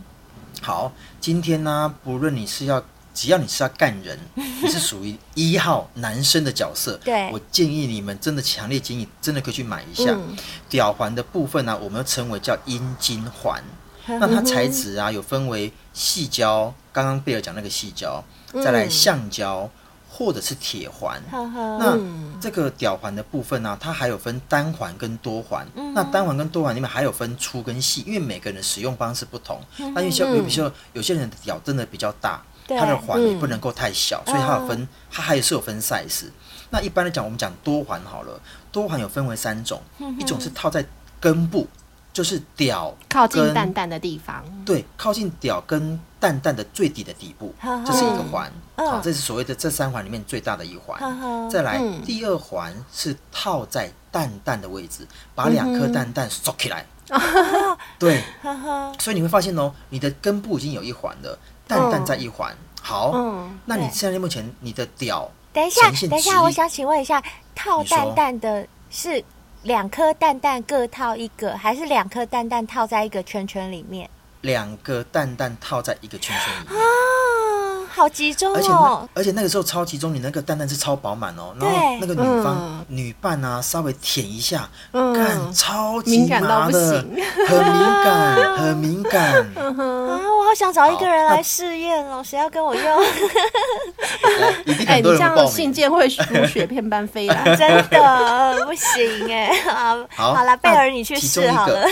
[0.60, 0.90] 好，
[1.20, 2.82] 今天呢，不论你是要。
[3.14, 10.11] 只要你是要干人， 你是属于一号男生的角色，对，我建议你们真的强烈建议，真的可以去买一下。
[10.11, 10.37] 嗯、
[10.68, 13.62] 吊环的部分呢、啊，我们称为叫阴茎环。
[14.07, 18.22] 那它材质啊，有分为细胶，刚刚贝尔讲那个细胶，
[18.53, 19.70] 再来橡胶，
[20.11, 21.22] 或者是铁环。
[21.33, 21.98] 嗯、那
[22.38, 25.66] 这个吊环的部分呢、啊，它还有分单环跟多环。
[25.74, 29.59] 嗯、那单环跟多环里面还有分粗跟细，因为每个人的使用方式不同。
[29.79, 32.42] 嗯、那因为像比如说有些人的屌真的比较大。
[32.66, 36.27] 它的环也不能够太小，嗯、所以它有分，它还是有分 size。
[36.70, 38.40] 那一般来讲，我们讲多环好了，
[38.72, 40.85] 多环有分为三种，嗯、一种是套在
[41.20, 41.68] 根部，
[42.12, 48.50] 就是屌靠近蛋蛋的地方，对，靠近屌跟蛋蛋的最底的底部，这、嗯、是一个环。
[48.77, 50.98] 嗯、好，这是所谓的这三环里面最大的一环。
[51.00, 56.85] 嗯、再来，嗯、第二环是套在蛋蛋的位置，把两颗蛋蛋缩起来。
[57.98, 58.22] 对，
[58.98, 61.38] 所以你会发现哦，你的根部已经有一环了。
[61.66, 67.22] 蛋蛋在一环，好，嗯、那你现在目前你的屌，等一下，等一下，我想请问一下，
[67.55, 69.22] 套蛋蛋的是
[69.62, 74.09] 两颗蛋蛋各套一个，还是两颗蛋蛋套在一个圈圈里面？
[74.42, 76.85] 两个蛋蛋套在一个圈圈里面。
[77.88, 87.07] 好集中哦，而且那而且那个时候超集中，你那个蛋蛋是超饱满哦，然后那个女方女伴啊稍微舔一下，看超级麻的，
[87.46, 89.46] 很敏感，很敏感。
[89.55, 90.03] 啊！
[90.54, 93.02] 我好想找一个人来试验哦，谁要跟我用？
[94.86, 99.52] 哎，你这样信件会如雪片般飞来， 真的不行 哎！
[100.14, 101.84] 好，好了，贝尔你去试好了。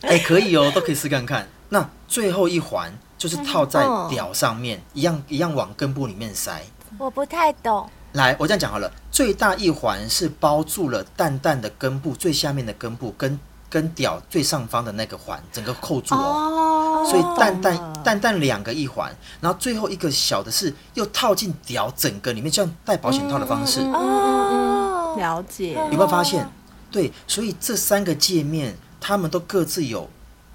[0.00, 1.46] 哎，可以哦，都可以试看看。
[1.68, 2.90] 那最后一环。
[3.16, 6.60] 就是套在屌上面，嗯、一样一样往根部里面塞。
[6.98, 7.88] 我不太懂。
[8.12, 8.90] 来，我这样讲好了。
[9.10, 13.38] 最大一环是包住了蛋蛋的根部最下面的根部，跟
[13.74, 17.02] 跟屌最上方的那个环，整个扣住哦。
[17.02, 23.80] 哦，所以蛋蛋蛋蛋两个一环，然后最后一个小的是又套进屌整个里面，像戴保险套的方式。
[23.80, 25.72] 嗯嗯嗯，了解。
[25.72, 26.48] 有没有发现？
[26.92, 30.08] 对，所以这三个界面，他们都各自有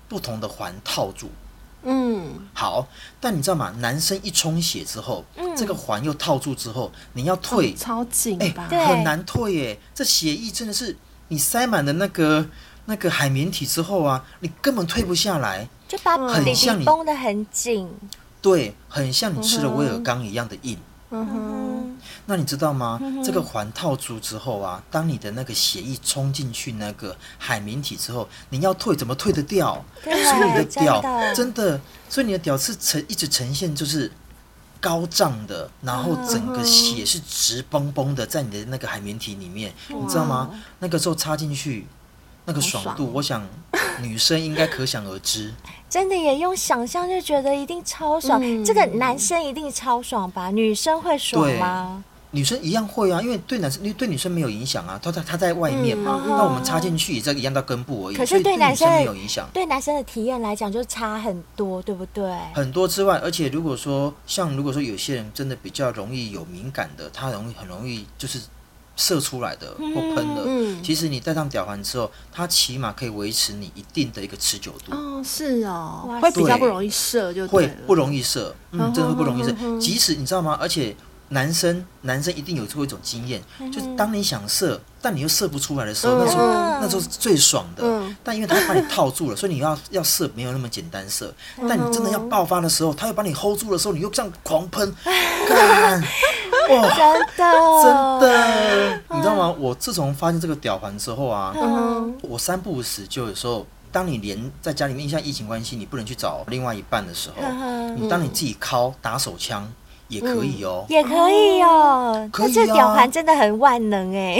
[0.08, 1.30] 不同的环套住。
[1.84, 2.88] 嗯，好，
[3.20, 3.74] 但你知道吗？
[3.80, 9.80] 男生一充血之后，嗯、这个环又套住之后，你要退，哦、超紧，哎、欸，很难退耶。
[9.94, 10.96] 这血液真的是
[11.28, 12.46] 你塞满的那个
[12.90, 17.88] 那个海绵体之后啊，你根本退不下来，就把很像你绷得很紧，
[18.42, 20.76] 对，很像你吃了威尔刚一样的硬。
[21.12, 22.98] 嗯哼，那你知道吗？
[23.02, 29.86] 嗯、这个环套住之后啊，当你的那个血液冲进去那个海绵体之后，你要退怎么退得掉？
[30.04, 34.12] 所以你的屌真的，真的，所以你的屌是呈一直呈现就是
[34.80, 40.50] 高涨的，然后整个血是直绷绷的在你的那个海绵体里面，嗯、你知道吗？
[40.80, 41.86] 那个时候插进去。
[42.50, 43.48] 那个爽度，爽我想
[44.02, 45.54] 女生应该可想而知。
[45.88, 48.40] 真的也用想象就觉得一定超爽。
[48.44, 50.50] 嗯、这个男生一定超爽吧？
[50.50, 52.04] 女生会爽吗？
[52.32, 55.00] 女生一样会啊，因为对男生，因为对女生没有影响啊。
[55.02, 58.16] 他在他在外面嘛，嗯、那我们插进去也在一样到根部而已。
[58.16, 59.50] 可是对男生没有影响。
[59.52, 62.32] 对男生的体验来讲，就差很多，对不对？
[62.54, 68.40] 很多之外，而且如果说像如果说有些人真的比较容易有敏感的，他容易很容易就是。
[69.00, 74.94] 射出来的或喷的，嗯、其实你戴上吊环之后，它起码可以维持你一定的一个持久度。
[74.94, 79.56] 哦，是哦，会比较不容易射就，就会不容易射，嗯，真的会不容易射。
[79.80, 80.58] 即使你知道吗？
[80.60, 80.94] 而且
[81.30, 86.48] 男生男生一定有出一种经验，就是当你想射，但你又射不出来的时候，那时候
[86.82, 87.84] 那时候是最爽的。
[87.86, 91.34] 嗯、但因为他把你套住了，所以你要要射没有那么简单射。
[91.70, 94.94] 但你真的要爆发的时候，他又把你 hold 住的时候，你又这样狂喷，
[95.48, 96.04] 干。
[96.70, 99.56] 哇，真的，真的，你知道吗？
[99.60, 101.54] 我自从发现这个吊环之后啊，
[102.22, 107.42] 我三不五时就有时候当你连在家里面像疫情关系，你不能去找另外一半的时候，
[107.96, 109.68] 你当你自己敲打手枪
[110.10, 112.30] 也可以哦，也可以哦。
[112.32, 114.40] 可是吊环真的很万能哎。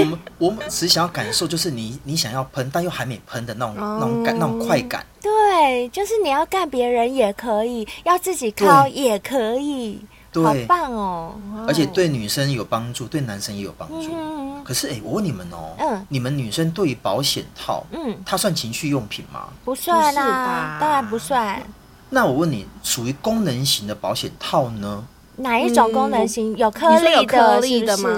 [0.00, 5.04] 我们我们只想要感受，就是你你想要喷，但又还没喷的那种那种感那种快感。
[5.20, 10.00] 对，就是你要干别人也可以，要自己敲也可以。
[10.42, 11.34] 对，好棒哦！
[11.66, 14.08] 而且对女生有帮助，对男生也有帮助。
[14.12, 19.48] 嗯、可是，哎，我问你们哦，嗯，你们女生对于保险套，嗯，它算情趣用品吗？
[19.64, 21.62] 不算啦，当然不算。
[22.10, 25.04] 那我问你，属于功能型的保险套呢？
[25.36, 26.56] 哪一种功能型？
[26.56, 28.10] 有颗粒的，粒的吗？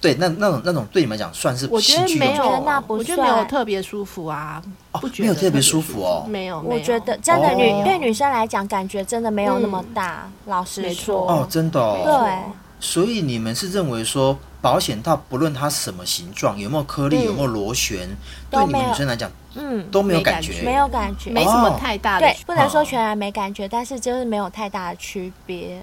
[0.00, 6.24] 对，那那种那种对你们来讲算是我觉得没有，那不我觉得没有特别舒服啊，不觉得没有特别舒服哦。
[6.28, 10.30] 没有，我觉得真的女对女生来讲，感觉真的没有那么大。
[10.46, 12.32] 老实说，哦，真的，对。
[12.80, 18.08] 所以你们是认为说保险套不论它什么形状，有没有颗粒，有没有螺旋，
[18.48, 25.82] 对你们女生来讲，嗯，都没有感觉，没有感觉，没什么太大的，对，不能说全然没感觉，但是就是没有太大的区别。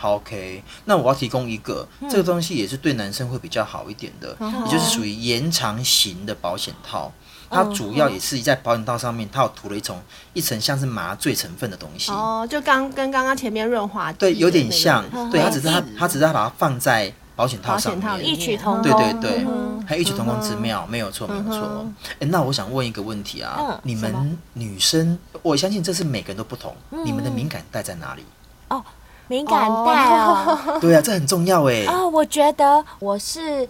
[0.00, 7.12] 好，OK，那我要提供一个，嗯、这个东西也是对男生会比较好一点的，嗯、也就是属于延长型的保险套。
[7.50, 10.00] 它主要也是在保险套上面，它有涂了一层
[10.32, 12.10] 一层像是麻醉成分的东西。
[12.12, 19.46] 哦，就刚跟刚刚前面润滑剂对有点像，对，它只是它它只是它把它放在保险套上面，异曲同工，对对对，
[19.86, 21.86] 还有异曲同工之妙，没有错没有错。
[22.20, 28.24] 哎，那我想问一个问题啊，你们女生，我相信这是每个人都不同，你们的敏感带在哪里？
[28.68, 28.82] 哦。
[29.30, 31.84] 敏感带哦，对啊，这很重要哎。
[31.86, 33.64] 哦，我觉得我是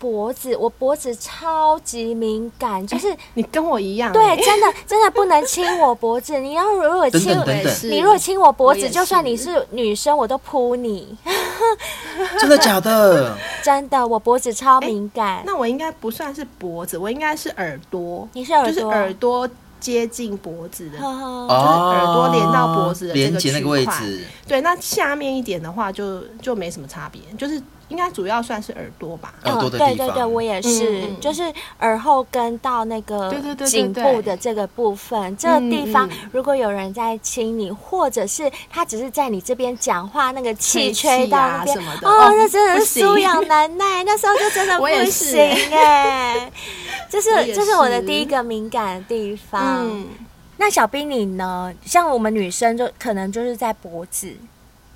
[0.00, 4.12] 脖子，我脖子超级敏感，就是你跟我一样。
[4.12, 6.36] 对，真的真的不能亲我脖子。
[6.40, 7.38] 你要如果亲，
[7.84, 11.16] 你如果亲我脖子，就算你是女生，我都扑你。
[12.40, 13.38] 真的假的？
[13.62, 15.40] 真的，我脖子超敏感。
[15.46, 18.28] 那我应该不算是脖子，我应该是耳朵。
[18.32, 19.48] 你是耳朵，就是耳朵。
[19.86, 24.02] 接近脖子的，就是耳朵连到脖子的这个区块。
[24.44, 29.34] 对，那下面一点的话，就就没什么差别，就是应该主要算是耳朵吧。
[29.44, 29.96] 耳朵的地方。
[29.96, 33.34] 对对对，我也是，就是耳后跟到那个
[33.66, 45.38] 颈部的这个部分，这个地方如果有人在亲你，或者是他只是在你这边讲话，那个气吹到那边，哦，那真的是痒痒难耐，那时候就真的 不行
[45.72, 46.50] 哎。
[47.08, 49.86] 这是这是我的第一个敏感的地方。
[49.88, 50.06] 嗯，
[50.56, 51.72] 那小兵你呢？
[51.84, 54.34] 像我们女生就可能就是在脖子。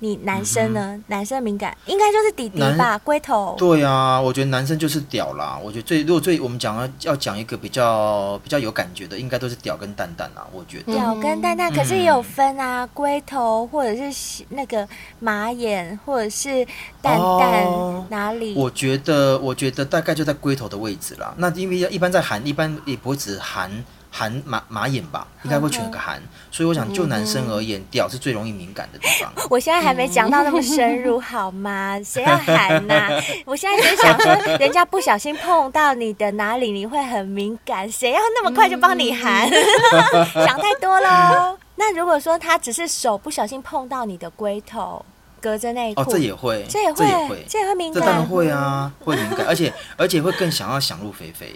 [0.01, 0.81] 你男生呢？
[0.95, 3.55] 嗯、男生敏感应该就是弟弟吧，男龟头。
[3.55, 5.59] 对啊，我觉得男生就是屌啦。
[5.63, 10.43] 我觉得最如果最我们讲要要讲一个比较比较有感觉的，应该都是屌跟蛋蛋啦。
[10.51, 14.87] 我觉得屌跟蛋蛋，可是也有分啊，龟、嗯、头或者是那个
[15.19, 16.65] 马眼，或者是
[16.99, 18.55] 蛋蛋、哦、哪里？
[18.55, 21.31] 我觉得我觉得大概就在龟头的位置啦。
[21.37, 23.71] 那因为一般在含，一般也不会只含。
[24.13, 26.21] 含马马眼吧，应该会选个含，
[26.51, 29.31] 所以我想就男生而言，屌是最容易敏感的地方。
[29.49, 31.97] 我现在还没讲到那么深入，好吗？
[32.03, 33.09] 谁要含呐？
[33.45, 39.49] 我现在只是想说，人家不小心碰到你的哪里，你会很敏感，谁要那么快就帮你含？
[40.45, 41.57] 想太多喽。
[41.75, 45.03] 那如果说他只是手不小心碰到你的龟头，
[45.41, 51.55] 隔着内裤，哦，这也会，这也会，这也会敏感，这当然会啊，会敏感，而且而且会更想要想入非非。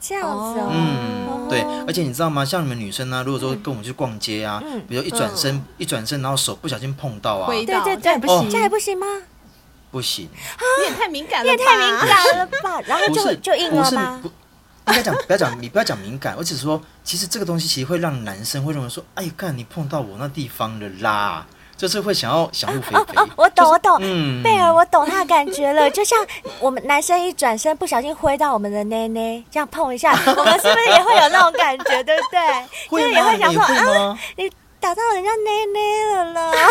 [0.00, 2.44] 这样子哦，嗯，对，而且你知道吗？
[2.44, 9.06] 像你们女生呢，如果说跟我们去逛街啊，比如一转身，一转身，然后手不小心碰到啊，对对对，不行，这样还不行吗？
[9.90, 10.28] 不行，
[10.78, 12.80] 你也太敏感了，你也太敏感了吧？
[12.88, 14.20] 然后就就硬了吗？
[14.22, 14.28] 不，
[14.90, 21.46] 应该讲不要讲，你不要讲敏感，我只是说，其实这个东西其实会让男生会认为说，哎，干你碰到我那地方了啦。
[21.82, 22.96] 就是会想要想入非非。
[22.96, 25.82] 哦哦，我懂我懂，嗯贝儿我懂他的感觉了。
[25.90, 26.16] 就像
[26.60, 32.40] 我们男生一转身不小心挥到我们的内内，这样碰一下， 我们是不是也会有那种感觉，对不对？
[32.88, 36.52] 就是也会想说啊，你打到人家内内了啦，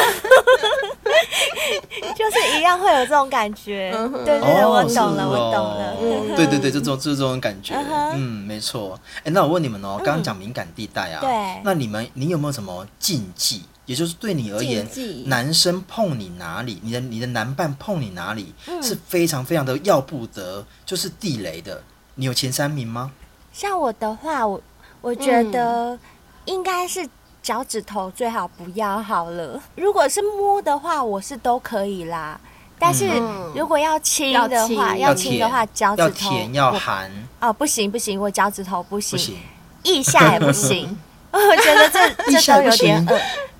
[2.15, 3.91] 就是一样会有这种感觉。
[4.23, 5.93] 对对对，我懂了，我懂了。
[6.37, 7.75] 对对对，这种这种感觉，
[8.13, 8.97] 嗯，没错。
[9.25, 13.63] 哎，那我问你们哦，刚刚讲敏感地带啊，对，那你们你有没有什么禁忌？
[13.85, 14.87] 也就是对你而言，
[15.25, 21.81] 男生碰你哪里，你的你的男伴碰你哪里，是非常非常的要不得，就是地雷的。
[22.15, 23.11] 你有前三名吗？
[23.51, 24.61] 像我的话，我
[25.01, 25.97] 我觉得
[26.45, 27.07] 应该是
[27.41, 29.61] 脚趾头最好不要好了。
[29.75, 32.39] 如果是摸的话，我是都可以啦。
[32.77, 33.07] 但是
[33.55, 39.37] 如果要亲的话，要亲的话，脚趾头要甜要含哦，不行不行，我脚趾头不行，
[39.83, 40.97] 腋下也不行。
[41.31, 42.09] 我觉得这
[42.41, 43.07] 这都有点。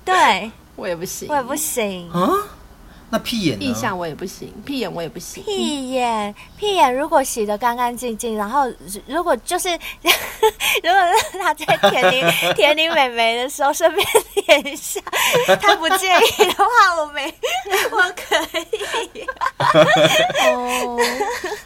[0.06, 2.30] 对，我也不行，我也不行啊！
[3.10, 3.64] 那屁眼呢？
[3.66, 5.44] 腋下我也不行，屁眼我也不行。
[5.44, 8.64] 屁眼，屁眼如果洗的干干净净，然后
[9.06, 9.68] 如果就是
[10.02, 10.98] 如果
[11.38, 14.98] 他在舔你舔你美眉的时候顺便舔一下，
[15.60, 17.32] 他不介意的话，我没
[17.90, 19.26] 我可以。
[20.48, 20.98] 哦，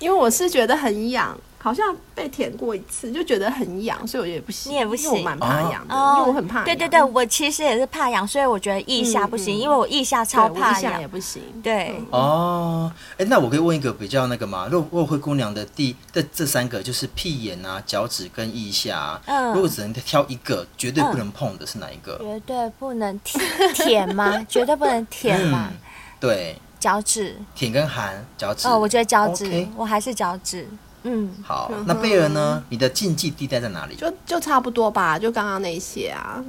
[0.00, 1.38] 因为我是觉得很痒。
[1.66, 4.70] 好像被舔过一次，就觉得很痒，所以我也不行。
[4.70, 6.62] 你也不行，我蛮怕痒的，哦、因为我很怕。
[6.62, 10.74] 对对对，我其实也是怕痒，所以我觉得腋下不行，因为我腋下超怕痒。
[10.76, 11.42] 腋下也不行。
[11.64, 12.00] 对。
[12.12, 14.68] 哦，哎、欸，那我可以问一个比较那个嘛？
[14.70, 22.16] 如果灰姑娘的第这这三个就是屁眼啊、脚趾跟腋下、啊，嗯，如果只能挑一个，绝对不能碰的是哪一个？
[22.18, 23.44] 绝对不能舔
[23.74, 24.40] 舔吗？
[24.48, 25.66] 绝对不能舔吗？
[25.72, 25.76] 嗯、
[26.20, 26.56] 对。
[26.78, 27.34] 脚趾。
[27.54, 28.68] 舔跟含脚趾。
[28.68, 30.68] 哦，我觉得脚趾我还是脚趾。
[31.08, 32.60] 嗯，好，那贝尔呢？
[32.68, 33.94] 你的禁忌地带在哪里？
[33.94, 36.42] 就就差不多吧，就刚刚那些啊，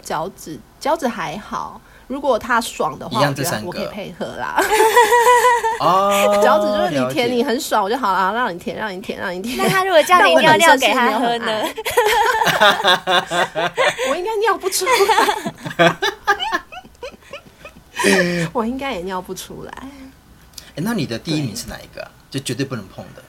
[0.00, 4.56] 脚趾脚趾还好，如果他爽的话，一样这三个我可以配合啦。
[5.82, 9.56] 哦， 脚趾就是你舔你很爽我就好了，让你舔，让你舔，让你舔。
[9.56, 11.62] 那他如果叫你 尿尿给他喝呢？
[14.10, 14.86] 我应该尿不出
[15.76, 15.96] 来，
[18.52, 19.72] 我应该也尿不出来。
[20.76, 22.08] 哎，那你的第一名是哪一个？
[22.30, 23.22] 就绝对不能碰的。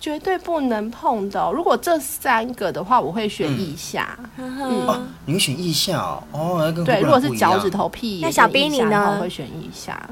[0.00, 1.52] 绝对不能碰的、哦。
[1.54, 4.18] 如果这三个的话，我会选腋下。
[4.38, 6.22] 嗯，嗯哦，你会选腋下哦？
[6.32, 9.14] 哦，对，如果是脚趾头屁，那小兵你呢？
[9.14, 10.08] 我会选腋下。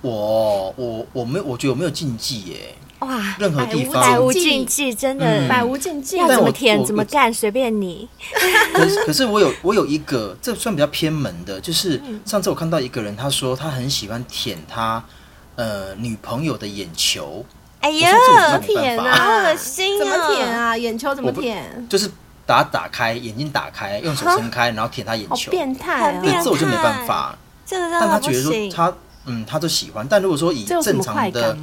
[0.00, 2.74] 我我我没有，我觉得我没有禁忌耶。
[2.98, 8.08] 哇，任何地方百无禁忌，真的百无禁忌，要怎么舔怎么干，随便你。
[8.74, 15.04] 可是可是我有我有一个，这算比较偏门的，就是上次我看到一个人，他说他很喜欢舔他
[15.54, 17.44] 呃女朋友的眼球。
[17.82, 19.14] 哎呀，怎么舔啊？
[19.14, 19.98] 好恶心啊！
[19.98, 20.76] 怎么舔啊？
[20.76, 21.86] 眼球怎么舔？
[21.88, 22.08] 就是
[22.46, 25.50] 把它打开，眼睛打开，用手撑开，然后舔他眼球。
[25.50, 26.20] 变态！
[26.22, 27.36] 对，这我就没办法。
[27.66, 28.92] 这个但他觉得说他
[29.24, 30.06] 嗯，他都喜欢。
[30.08, 31.56] 但如果说以正常的，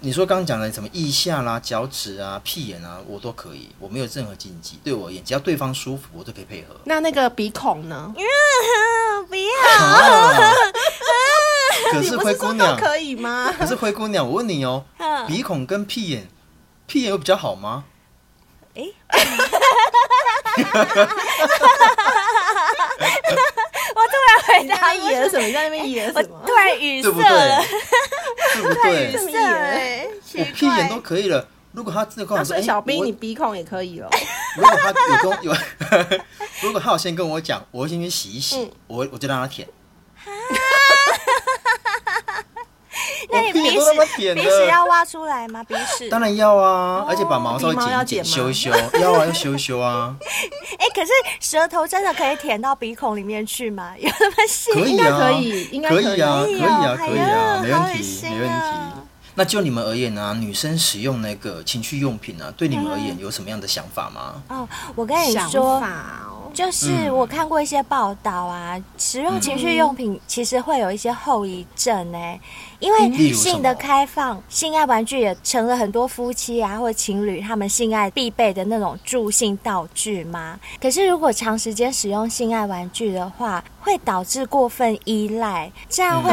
[0.00, 4.78] 你说刚刚讲的什么腋下啦、脚趾啊、屁眼啊，我都可以，我没有任何禁忌。
[4.84, 6.76] 对我而言，只要对方舒服，我都可以配合。
[6.84, 8.12] 那那个鼻孔呢？
[9.28, 9.42] 不要。
[11.96, 13.52] 可是灰姑娘可以吗？
[13.58, 14.84] 可是灰姑娘，我问你哦，
[15.26, 16.28] 鼻孔跟屁眼，
[16.86, 17.84] 屁眼有比较好吗？
[18.74, 18.82] 哎，
[23.94, 24.28] 我突然
[24.60, 25.52] 回答演了什么？
[25.52, 26.40] 在那边演什么？
[26.46, 27.62] 突然语塞了，
[28.54, 29.12] 对不对？
[29.12, 31.48] 语塞了，我屁眼都可以了。
[31.72, 34.08] 如果他真的小兵你鼻孔也可以了。
[34.56, 35.54] 如果他有跟有，
[36.62, 39.68] 如果他有先跟我讲，我会先去洗一洗，我我就让他舔。
[43.32, 45.62] 那你鼻屎鼻屎要挖出来吗？
[45.64, 48.70] 鼻屎当然要啊，而且把毛稍微剪一剪，修一修，
[49.00, 50.14] 要啊，要修一修啊。
[50.78, 51.10] 哎，可是
[51.40, 53.92] 舌头真的可以舔到鼻孔里面去吗？
[53.98, 54.72] 有那么细？
[54.72, 58.66] 可以啊，可以，应该可以啊，可以啊，可以啊，没问题，没问题。
[59.34, 60.34] 那就你们而言呢？
[60.40, 64.42] 女生使用那个情趣用品呢，对你们而言有什么样的想法吗？
[64.48, 65.82] 哦，我跟你说。
[66.54, 72.40] 就是我看过一些报道啊，使用情趣用品其实会有一些后遗症呢、欸。
[72.78, 80.58] 因为性的开放，性爱玩具也成了很多夫妻啊或情侣他们性爱必备的那种助性道具嘛。
[80.80, 86.30] 可是如果长时间使用性爱玩具的话，会导致过分依赖，这样会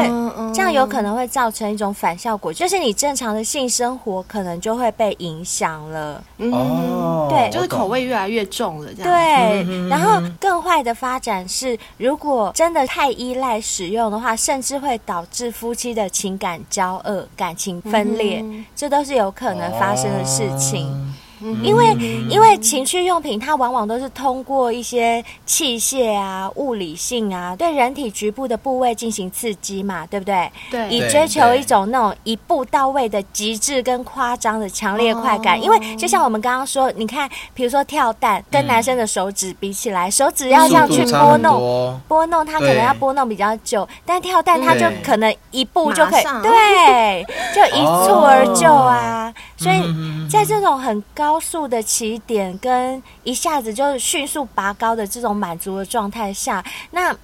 [0.52, 6.22] 这样有可能会造成一种反效果，就是你正常的性生活可能就会被影响了。
[6.38, 9.10] 哦，对，就是口味越来越重了，这样。
[9.10, 16.33] 对，然后更坏的发展是，如果真的太依赖使用的话，甚至会导致夫妻的情。
[16.38, 20.86] 感交恶、感情分裂，嗯、这都是有可能发生的事情。
[20.88, 21.10] 哦
[21.62, 21.92] 因为
[22.28, 30.50] 因为情趣用品它往往都是通过一些器械啊、物理性啊，对人体局部的部位进行刺激嘛，对不对？
[30.70, 30.88] 对。
[30.88, 35.60] 以追求一种那种一步到位的极致跟夸张的强烈快感。
[35.62, 49.32] 因为就像我们刚刚说，你看，比如说跳蛋，跟男生的手指比起来，手指要这样去拨弄，拨弄它可能要拨弄比较久，但跳蛋它就可能一步就可以，对，就一蹴而就啊。
[49.64, 51.40] 所以在这种很高。
[51.44, 57.14] 速的起点跟一下子就迅速拔高的这种满足的状态下，那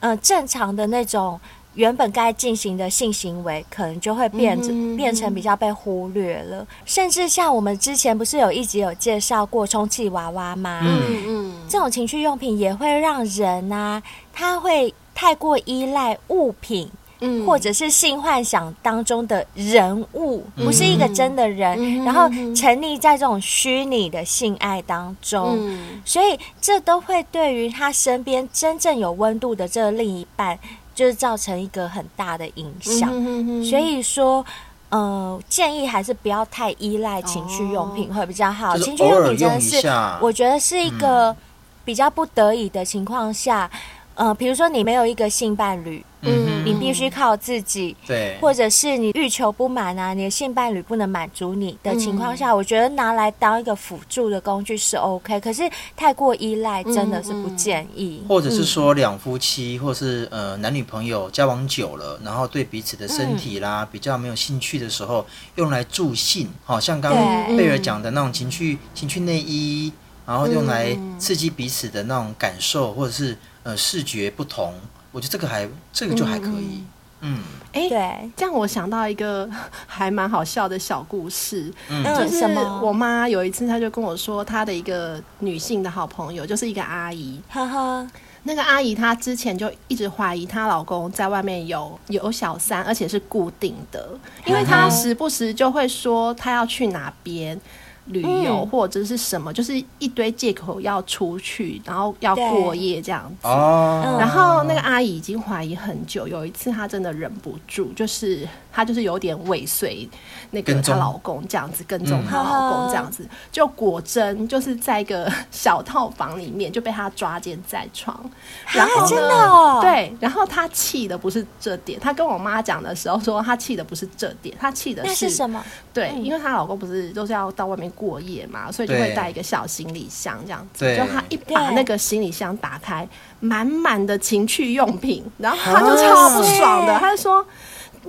[0.00, 1.38] 呃正常的那种
[1.74, 6.66] 原本该进行的性行为，可能就会变成变成比较被忽略了。
[6.86, 10.80] 甚至像我们之前不是有一集有介绍过充气娃娃吗？
[10.82, 16.90] 嗯嗯，这种情趣用品也会让人啊，他会太过依赖物品。
[17.20, 30.58] 嗯，或者是性幻想当中的人物，不是一个真的人，嗯、然后沉溺在这种虚拟的性爱当中，嗯、所以这都会对于他身边真正有温度的这个另一半
[30.94, 33.08] 就是造成一个很大的影响。
[33.12, 34.44] 嗯、所以说，
[34.90, 38.74] 呃，建议还是不要太依赖情趣用品会比较好。
[38.74, 39.88] 哦、情趣用品真的是，
[40.20, 41.34] 我觉得是一个
[41.82, 43.70] 比较不得已的情况下。
[43.72, 43.80] 嗯
[44.16, 58.22] 呃，比如说你没有一个性伴侣，嗯，你必须靠自己，对，或者是你欲求不满啊，你的性伴侣不能满足你的情况下，嗯、我觉得拿来当一个辅助的工具是 OK，可是太过依赖真的是不建议。
[58.26, 69.92] 或者是说两夫妻，或是呃男女朋友交往久了，然后对彼此的身体啦、嗯、比较没有兴趣的时候，用来助兴，好像刚刚贝尔讲的那种情趣情趣内衣，
[70.24, 73.36] 然后用来刺激彼此的那种感受，或者是。
[73.66, 74.72] 呃，视觉不同，
[75.10, 76.84] 我觉得这个还这个就还可以。
[77.20, 77.42] 嗯，
[77.72, 79.50] 哎、嗯，对、欸，这样我想到一个
[79.88, 81.74] 还蛮好笑的小故事。
[81.88, 82.44] 嗯，就是
[82.80, 87.40] 我妈有一次，她就跟我说，她的一个女性的好朋友，就是一个阿姨。
[87.50, 88.08] 呵呵，
[88.44, 94.10] 那个阿姨她之前就一直怀疑她老公在外面有有小三，而且是固定的，
[94.44, 97.60] 因为她时不时就会说她要去哪边。
[98.06, 103.46] 旅游或者是什么，嗯、就是一堆借口要出去，然后要过夜这样子。
[103.46, 104.16] 哦。
[104.18, 108.46] 然后那个阿姨已经怀疑很久，有一次她真的忍不住，就是
[108.76, 110.06] 她就是有点尾随
[110.50, 118.30] 那个她老公这样子，跟踪她老公这样子，就果真就是在一个小套房里面就被她抓奸在床。
[118.72, 119.80] 然后真的哦。
[119.80, 125.64] 对，然后她气的不是这点，她跟我妈讲的时候说，她气的不是这点，她气的是，是什么？
[125.94, 127.86] 对，因为她老公不是都是要到外面。
[127.96, 130.84] 过夜嘛，所以就会带一个小行李箱这样子。
[130.96, 133.08] 就她一把那个行李箱打开，
[133.38, 137.46] 满满的情趣用品，然后她就超不爽的，她就说：“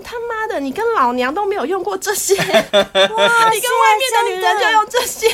[0.04, 5.28] 他妈的，你跟老娘都没有用过这些， 哇，你跟外面的女人就用这些。”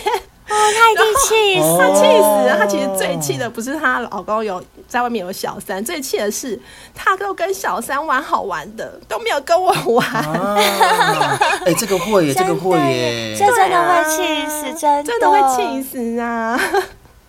[0.49, 2.57] 哦，他已经气死，他气死了。
[2.59, 6.59] 他其实最气的不是她老公有在外面有小三，最气的是
[6.93, 10.05] 他都跟小三玩好玩的，都没有跟我玩。
[10.05, 16.59] 哎、欸，这个会耶，这个会耶，这真的会气死，真的，真的会气死啊！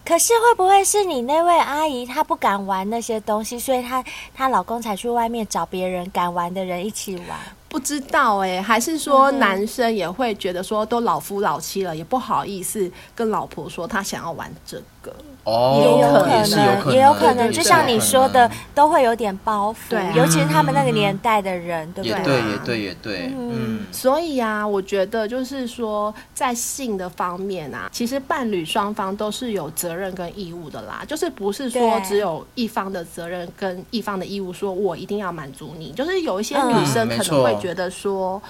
[0.04, 7.38] 可是会不会是你那位阿姨她不敢玩那些东西，所以她她老公才去外面找别人敢玩的人一起玩？
[7.68, 15.12] 不知道哎、还是说男生也会觉得说都老夫老妻了，也不好意思跟老婆说他想要玩这个。
[15.44, 22.18] 哦，也有可能，也有可能，就像你说的，都会有点包袱，对，尤其是他们那个年代的人，对不对？
[22.18, 23.32] 也对，也对，也对。
[23.36, 38.40] 嗯，所以啊，我觉得就是说，在性的方面啊，其实伴侣双方都是有责任跟义务的啦，就是不是说只有一方的责任跟一方的义务，说我一定要满足你，就是有一些女生可能会觉得说。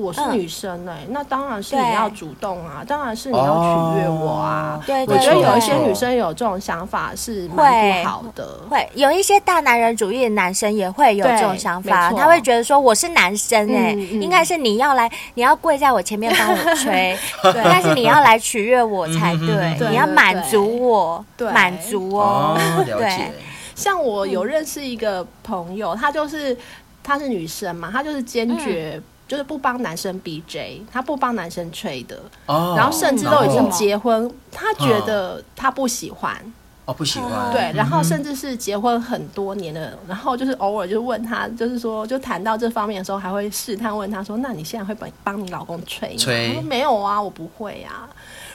[0.00, 4.82] 我是女生哎、欸，嗯、那当然是你要主动啊，当然是你要取悦我啊。
[4.86, 8.60] 对，我觉得有一些女生有这种想法是蛮不好的。
[8.68, 8.88] 会，会。
[8.94, 17.16] 有一些大男人主义的男生也会有这种想法，他会觉得说我是男生哎、欸，嗯嗯、应该是你要来，你要跪在我前面帮我吹，
[17.52, 22.56] 对，但是你要来取悦我才对，你要满足我，满足哦。
[22.56, 23.32] 哦对，
[23.74, 26.56] 像我有认识一个朋友，她就是
[27.02, 29.02] 她是女生嘛，她就是坚决、嗯。
[29.30, 36.36] 就是不帮男生 BJ，他不帮男生吹的，oh, 然后甚至都已经结婚，他觉得他不喜欢，
[36.84, 46.14] 哦不喜欢，对，然后甚至是结婚很多年的，然后就是偶尔就问他，就是说就谈到这方面的时候，还会试探问他说，那你现在会帮帮你老公吹吗？
[46.18, 46.48] 吹？
[46.48, 48.10] 他说没有啊，我不会啊。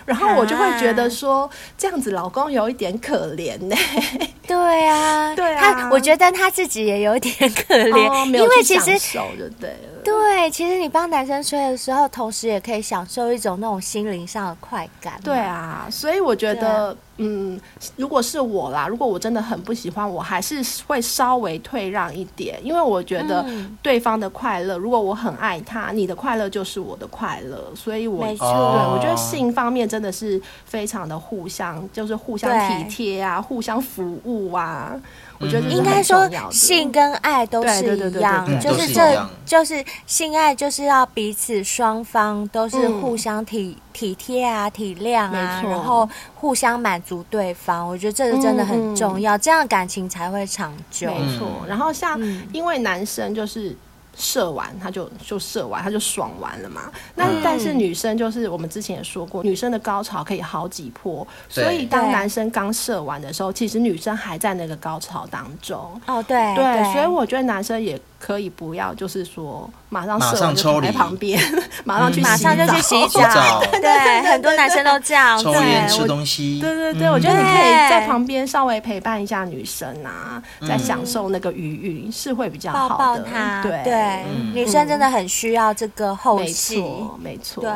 [0.05, 4.29] 然后我就会觉得说，这样子老公有一点可怜呢、欸。
[4.45, 9.94] 对啊， 对啊，他我觉得他自己也有点可怜，哦、因为其实就对了。
[10.05, 15.19] 对，其实你帮男生吹的时候，同时也可以享受一种那种心灵上的快感。
[15.23, 16.95] 对啊，所以我觉得。
[17.17, 17.57] 嗯，
[17.95, 23.45] 如果是我啦，如果我真的很不喜欢，我还是会稍微退让一点，因为我觉得
[23.81, 34.99] 对方的快乐，如果我很爱他，你的快乐就是我的快乐，所以我，没错，对，我觉得性方面真的是非常的互相，就是互相体贴啊，互相服务啊。
[35.39, 47.87] 我觉得应该说，性跟爱都是一样，就是这就是性爱，就是要彼此双方都是互相体体贴啊、体谅啊，然后互相满足对方。
[47.87, 51.07] 我觉得这个真的很重要，这样感情才会长久。
[51.07, 51.47] 没错。
[51.67, 52.19] 然后像
[52.53, 53.75] 因为男生就是。
[54.15, 56.91] 射完他就就射完他就爽完了嘛。
[57.15, 66.01] 那但是女生就是我们之前也说过，女生的高潮可以好几波，所以当男生刚射完的时候，其实女生还在那个高潮当中。
[66.07, 71.39] 哦，对对，所以我觉得男生也可以不要，就是说马上马上抽离旁边，
[71.85, 73.61] 马上去马上就去 洗澡。
[73.71, 75.37] 对，很多男生都这样。
[75.37, 76.59] 抽烟吃东西。
[76.59, 82.95] 对对对，我觉得你可以在旁边稍微陪伴一下女生啊，在享受那个余韵是会比较好的。
[82.95, 83.61] 抱抱她。
[83.61, 84.23] 对对，
[84.55, 86.83] 女生真的很需要这个后戏。
[87.19, 87.61] 没错。
[87.61, 87.71] 对。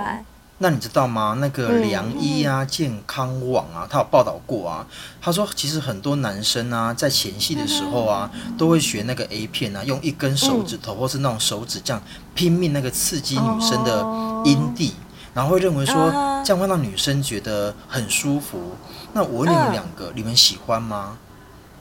[0.62, 1.38] 那你知道吗？
[1.40, 4.86] 那个良医啊，健康网啊，他有报道过啊。
[5.22, 12.04] 他说，其实很多男生啊，在前戏的时候啊，都会学那个 A 片啊，用一根手指头或是那种手指这样
[12.36, 14.06] 拼命那个刺激女生的
[14.44, 14.96] 阴蒂，
[15.34, 15.96] 然后会认为说
[16.44, 18.76] 这样会让女生觉得很舒服。
[19.14, 21.18] 那我问你们两个，你们喜欢吗？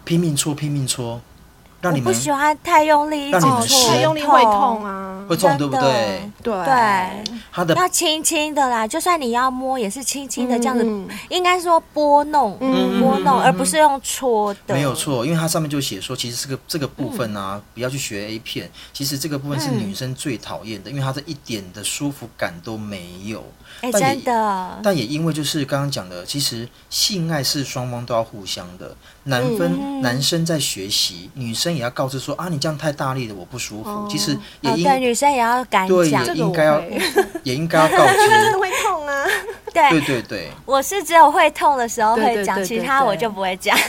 [0.05, 1.21] 拼命搓，拼命搓。
[1.81, 6.31] 让你们不喜欢太用力，让你们太用力会痛啊，会痛对不对？
[6.43, 6.55] 对，
[7.53, 10.85] 他的要轻轻的啦，就算你要摸，也是轻轻的这样子，
[11.29, 14.75] 应该说拨弄，拨弄，而不是用搓的。
[14.75, 23.45] 没有错，因为它上面就写说，其实这个这个部分啊，不要去学 A 片，其实这个部分是女生最讨厌的，因为它这一点的舒服感都没有。
[23.83, 24.81] 哎，真的。
[24.83, 28.97] 但也因为就是刚刚讲的，其实性爱是双方都要互相的，
[29.29, 31.73] 男分男生在学习，女生。
[31.73, 34.09] 也要告知说啊，你这样太大力了，我不舒服。
[34.11, 36.83] 其实也应对女生也要敢讲，对，也应该要，
[37.43, 38.17] 也应该要告知。
[38.17, 39.27] 真的会痛啊！
[39.73, 43.79] 对对对对，我是只有会痛的时候会讲，其他我就不会讲。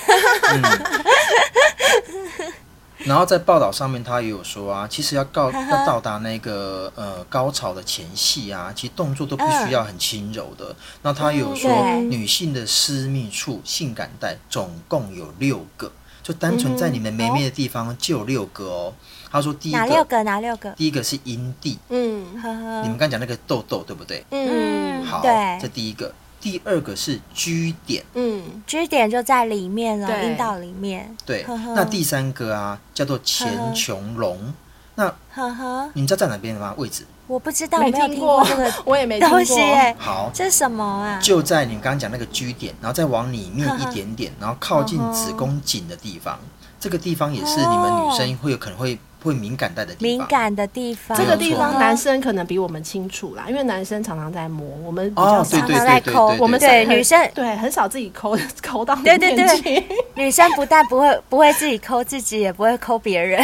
[3.05, 10.75] 然后在报道上面，他也有说啊，其实要告要到达那个呃高潮的前戏啊，其实动作都必须要很轻柔的。
[11.01, 11.69] 那他有说，
[12.09, 15.91] 女性的私密处性感带总共有六个。
[16.21, 18.93] 就单纯在你们美美的地方就有六个哦。
[19.31, 20.69] 他说第一个哪六个哪六个？
[20.73, 22.27] 第一个是阴蒂，嗯，
[22.83, 24.23] 你们刚讲那个痘痘对不对？
[24.29, 26.13] 嗯，好，对，这第一个。
[26.41, 31.15] 第二个是居点，嗯居点就在里面了，阴道里面。
[31.25, 34.53] 对，那第三个啊叫做前穹隆，
[34.95, 35.89] 那呵呵。
[35.93, 36.73] 你知道在哪边吗？
[36.77, 37.05] 位置？
[37.27, 39.39] 我不知道，没有听过这个， 我也没听过。
[39.97, 41.19] 好，这是什么啊？
[41.21, 46.39] 就在你刚刚讲那个居点，然后再往里面一点点，然后靠近子宫颈的地方，
[46.79, 50.01] 这个地方也是你们女生会有可能会会敏感带的地方。
[50.01, 63.43] 敏感的地方，这个地方男生可能比我们清楚啦，因为男生常常在摸，我们比较常常在抠，我们对女生对很少自己抠 抠到对对对， 女生不但不会不会自己抠自己，也不会抠别人。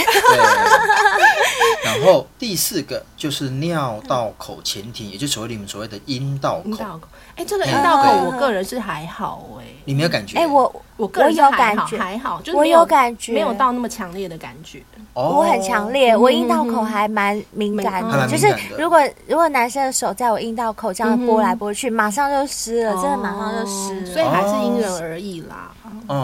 [1.83, 6.99] 然后第四个就是尿道口前庭，也就所谓你们所谓的阴道口。
[7.35, 9.65] 哎，这个阴道口，我个人是还好哎。
[9.83, 10.37] 你没有感觉？
[10.39, 14.81] 哎，我我个人有感觉，还好，就是我有感觉，没有到那么强烈的感觉。
[15.13, 24.05] 我很强烈，我阴道口还蛮敏感的，就是如果如果男生的手在我阴道口这样拨来拨去，马上就湿了，真的马上就湿了。
[24.05, 25.71] 所以还是因人而异啦，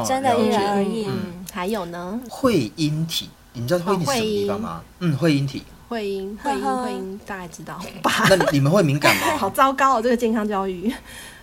[0.05, 1.07] 真的因人而异。
[1.07, 2.19] 嗯，还有呢？
[2.29, 4.81] 会阴体，你知道会阴体什么地方吗？
[4.99, 5.63] 嗯，会阴体。
[5.89, 8.25] 会阴会阴会阴，大概知道 吧？
[8.29, 9.23] 那你们会敏感吗？
[9.37, 10.89] 好糟糕哦，这个健康教育。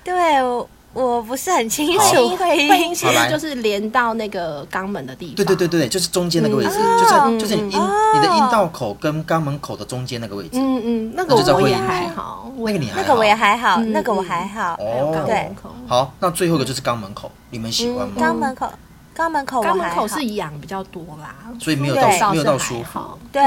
[0.02, 2.36] 对，我不是很清楚。
[2.36, 5.36] 会阴其实就是连到那个肛门的地方。
[5.36, 7.80] 对对对对，就是中间那个位置，就是就是你阴
[8.14, 10.50] 你的阴道口跟肛门口的中间那个位置。
[10.54, 14.74] 嗯嗯，那个我也还好，那个你还好，那个我也还好，那个我还好。
[14.80, 15.50] 哦，对，
[15.86, 18.14] 好，那最后一个就是肛门口，你们喜欢吗？
[18.18, 18.68] 肛门口。
[19.18, 23.18] 肛门口，肛门口是痒比较多啦，所以没有到没有到舒服。
[23.32, 23.42] 对，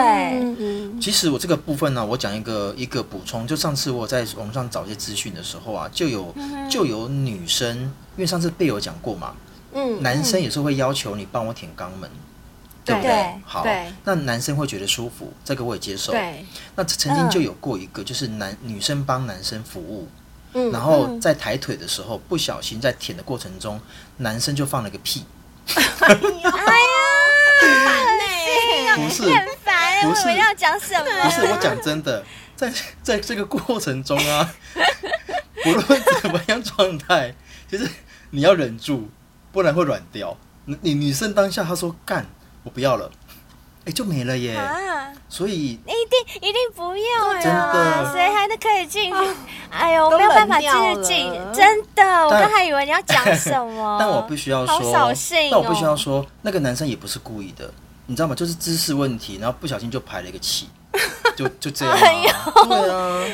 [1.00, 6.36] 其实我这个部分呢，我讲一个一个补充，就上次我在网上找一些资讯的时候啊，就有
[6.70, 9.34] 就有女生，因为上次贝有讲过嘛，
[9.72, 12.10] 嗯，男生也是会要求你帮我舔肛门，
[12.84, 12.94] 对。
[12.94, 13.36] 不对？
[13.46, 13.66] 好，
[14.04, 16.12] 那男生会觉得舒服，这个我也接受。
[16.12, 16.46] 对，
[16.76, 20.10] 那曾经就有过一个，就是男女生帮男生服务，
[20.52, 23.80] 嗯，然后在抬腿的时候不小心在舔的过程中，
[24.18, 25.24] 男生就放了个屁。
[25.76, 26.14] 哎
[28.86, 31.06] 呀，不是很烦，不是我要讲什么？
[31.24, 32.24] 不是我讲真的，
[32.56, 34.54] 在在这个过程中啊，
[35.66, 37.34] 无论怎么样状态，
[37.70, 37.88] 其实
[38.32, 39.10] 你要忍住，
[39.52, 40.38] 不然会软掉。
[40.66, 42.26] 你女生当下她说干，
[42.64, 43.12] 我不要了。
[43.86, 44.56] 哎，就没了耶！
[45.28, 48.12] 所以一定一定不要呀！
[48.14, 49.18] 谁还能可以进去？
[49.72, 53.98] 哎呦，我没有办法继续进，真的，我刚还以为你要讲什么。
[54.00, 54.78] 但我必须要说，
[55.50, 57.74] 但我必须要说，那个男生也不是故意的，
[58.06, 58.36] 你知道吗？
[58.36, 60.70] 就是姿势问题，然后不小心就排了一个气，
[61.36, 61.98] 就就这样。
[61.98, 63.26] 对啊，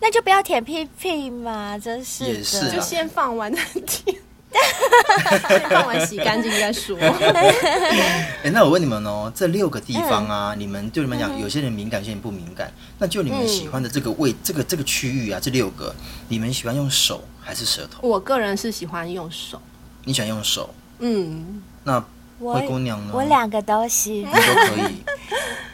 [0.00, 4.16] 那就不要舔屁屁嘛，真是的，也是，就先放完再舔。
[6.06, 6.96] 洗干净再说。
[8.42, 12.72] 哎，那我问你们哦，这六个地方啊，你们就你们讲，有些人敏感，有些人不敏感。
[12.98, 15.94] 那就你们喜欢的这个位，这个这个区域啊，这六个，
[16.28, 18.06] 你们喜欢用手还是舌头？
[18.06, 19.60] 我个人是喜欢用手。
[20.04, 20.74] 你喜欢用手？
[20.98, 21.62] 嗯。
[21.84, 22.04] 那
[22.50, 23.12] 灰姑娘呢？
[23.14, 25.02] 我两个都是，你，都可以。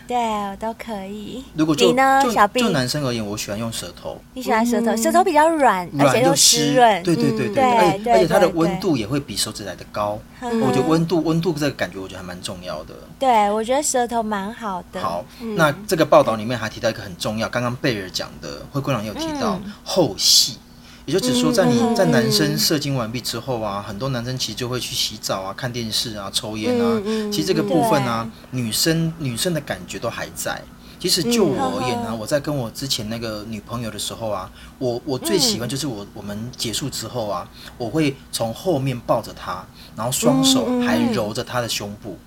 [0.08, 1.44] 对，我都可以。
[1.54, 4.18] 如果就你呢，就小就男生而言，我喜欢用舌头。
[4.32, 4.96] 你喜欢舌头？
[4.96, 7.02] 舌头比较软，而且又湿润。
[7.02, 10.18] 对对对对，而且而且它的温度也会比手指来的高。
[10.40, 12.94] 我觉得温度温度这个感觉，我觉得还蛮重要的。
[13.18, 14.98] 对，我觉得舌头蛮好的。
[14.98, 15.22] 好，
[15.56, 20.56] 那这个报道里面还提到一个很重要，刚刚贝尔讲的，灰姑娘也有提到后戏。
[21.08, 27.00] 也就只说，在你在男生射精完毕之后啊，很多男生其实就会去洗澡啊、看电视啊、抽烟啊。
[27.32, 30.60] 其实这个部分啊，女生女生的感觉都还在。
[31.00, 37.48] 其实就我而言呢，我在跟我之前那个女朋友的时候啊，我我最喜欢就是我我们结束之后啊，
[37.78, 39.64] 我会从后面抱着她，
[39.96, 42.18] 然后双手还揉着她的胸部。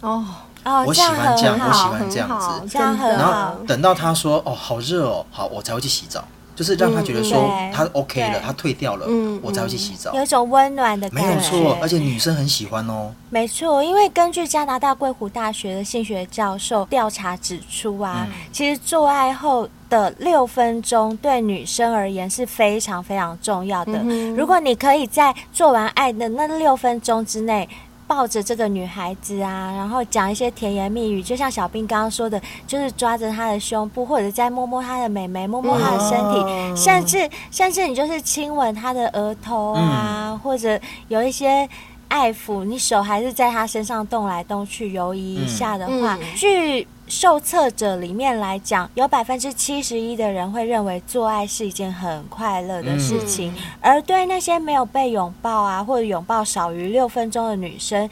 [0.00, 0.24] 哦
[0.64, 2.78] 哦，我喜欢这样，我喜欢这样子。
[2.78, 6.24] 然后等到她说哦好热哦，好，我才会去洗澡。
[6.62, 9.04] 就是让他觉得说他 OK 了，他退掉了，
[9.42, 11.28] 我才会去洗澡，有一种温暖的感觉。
[11.28, 13.12] 没有错，而且女生很喜欢哦。
[13.30, 23.98] 没错，因为根据加拿大贵湖大学的性学教授调查指出啊，其实做爱后的六分钟对女生而言是非常非常重要的。
[24.36, 27.68] 如果你可以在做完爱的那六分钟之内，
[28.14, 41.66] 抱着这个女孩子啊，然后讲一些甜言蜜语，就像小兵刚刚说的，就是抓着她的胸部，或者再摸摸她的美眉，摸摸她的身体，嗯、甚至甚至你就是亲吻她的额头啊，嗯、或者有一些
[42.08, 46.86] 爱抚，你手还是在她身上动来动去游移一下的话，去、嗯。
[47.12, 58.08] 受测者里面来讲，有百分之七十一的人会认为做爱是一件很快乐的事情，嗯、而对那些没有被拥抱啊，或者拥抱少于六分钟的女生，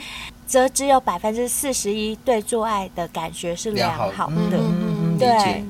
[0.47, 4.59] 则只有百分之四十一对做爱的感觉是良好的。
[4.59, 5.65] 嗯、对。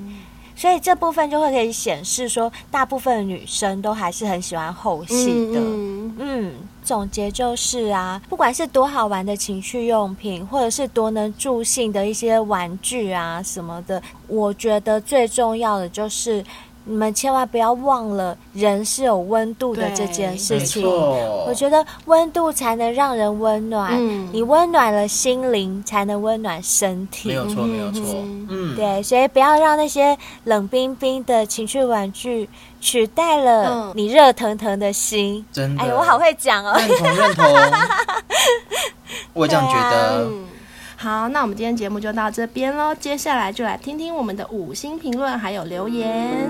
[0.56, 5.60] 所以这部分就会可以显示说，大部分的女生都还是很喜欢后戏的。
[5.60, 16.44] 嗯，嗯，总结就是啊，不管是多好玩的情趣用品，或者是多能助兴的一些玩具啊什么的，我觉得最重要的就是。
[16.84, 20.82] 你们千万不要忘了，人是有温度的这件事情。
[20.84, 27.28] 我觉得温度才能让人温暖，嗯、你温暖了心灵，才能温暖身体。
[27.28, 28.02] 没有错，没有错。
[28.48, 32.48] 嗯，对，所以不要让那些冷冰冰的情趣玩具
[32.80, 35.44] 取代了你热腾腾的心。
[35.52, 36.76] 真的，哎，我好会讲哦。
[36.76, 37.44] 认同，认同。
[39.34, 40.26] 我这样觉得。
[41.02, 42.94] 好，那我们今天节目就到这边喽。
[42.94, 46.46] 接下来就来听听我们的五星评论还有留言。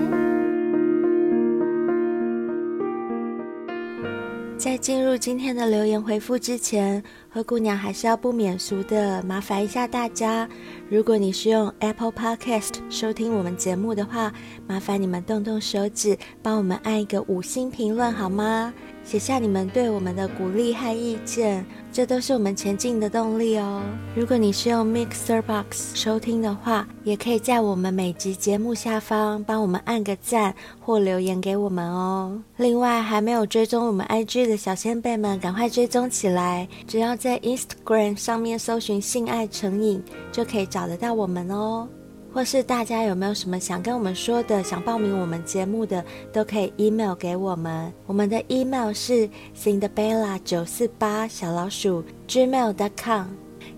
[4.57, 10.45] 在进入今天的留言回复之前，灰姑娘还是要不免俗的麻烦一下大家。
[10.89, 14.33] 如果你是用 Apple Podcast 收听我们节目的话，
[14.67, 18.73] 麻烦你们动动手指，帮我们按一个五星评论好吗？
[19.01, 21.65] 写下你们对我们的鼓励和意见。
[21.91, 23.81] 这都是我们前进的动力哦。
[24.15, 32.41] 如果你是用 Mixer Box 收听的话，也可以在我们每集节目下方帮我们按个赞或留言给我们哦。
[32.55, 36.67] 另外，还没有追踪我们 IG 的小仙贝们，赶快追踪起来！
[36.87, 41.87] 只要在 Instagram 上面搜寻“性爱成瘾”，就可以找得到我们哦。
[42.33, 47.91] 或是大家有没有什么想跟我们说的，想报名我们节目的，都可以 email 给我们。
[48.05, 53.25] 我们的 email 是 Cinderella 九四八小老鼠 gmail.com，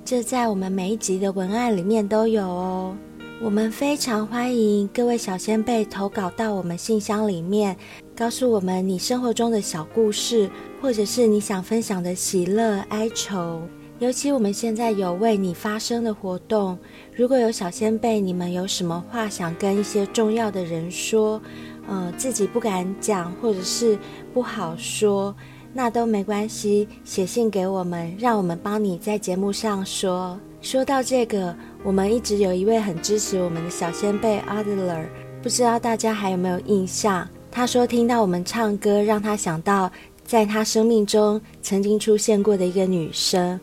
[0.06, 2.96] 这在我们每一集的文案里面都有哦。
[3.42, 7.76] 我们非常欢迎各位小仙贝投稿到我们信箱里面，
[8.16, 10.50] 告诉我们你生活中的小故事，
[10.80, 13.62] 或者是你想分享的喜乐哀愁。
[14.00, 16.78] 尤其我们现在有为你发声的活动，
[17.16, 21.42] 如果有小仙贝，你们有什么话想跟一些重要的人说，
[21.88, 23.98] 呃，自己不敢讲或者是
[24.34, 25.34] 不好说，
[25.72, 30.38] 那都没关系，写信给我们，让我们帮你在节目上说。
[30.62, 35.06] 说到这个，我们一直有一位很支持我们的小仙贝 Adler，
[35.42, 37.28] 不知道大家还有没有印象？
[37.52, 39.90] 他说听到我们唱歌，让他想到
[40.26, 43.60] 在他生命中曾经出现过的一个女生。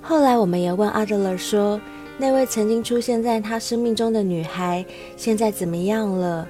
[0.00, 1.80] 后来，我们也问阿德勒说
[2.16, 4.84] ：“那位曾经出现在他生命中的女孩，
[5.16, 6.48] 现在怎么样了？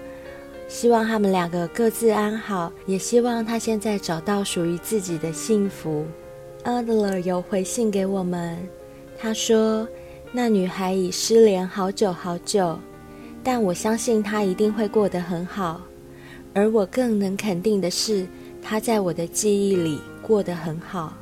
[0.69, 6.05] 希望他们两个各自安好，也希望他现在找到属于自己的幸福。”
[6.65, 8.59] 阿德勒有回信给我们，
[9.19, 9.89] 他说
[10.31, 12.79] ：“那女孩已失联好久好久，
[13.43, 15.81] 但我相信她一定会过得很好。
[16.53, 18.27] 而我更能肯定的是，
[18.63, 21.15] 她在我的记忆里过得很好。”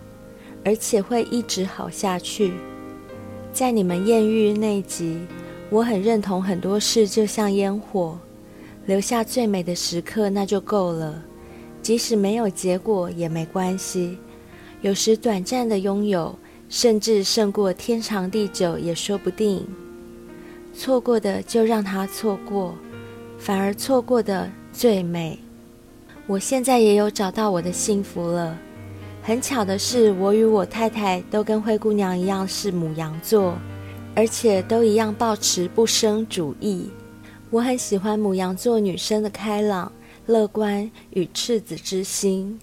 [0.67, 2.53] 而且会一直好下去。
[3.53, 5.17] 在你们艳遇那集，
[5.71, 8.19] 我很认同很多事就像烟火，
[8.85, 11.23] 留下最美的时刻那就够了。
[11.81, 14.19] 即使没有结果也没关系。
[14.81, 16.37] 有时短暂的拥有，
[16.69, 19.65] 甚至胜过天长地久也说不定。
[20.75, 22.75] 错过的就让它错过，
[23.39, 25.39] 反而错过的最美。
[26.27, 28.59] 我现在也有找到我的幸福了。
[29.27, 33.59] 很巧的是，我与我太太都跟灰姑娘一样是母羊座，
[34.15, 36.89] 而且都一样抱持不生主义。
[37.51, 39.91] 我很喜欢母羊座女生的开朗、
[40.27, 42.57] 乐观与赤子之心。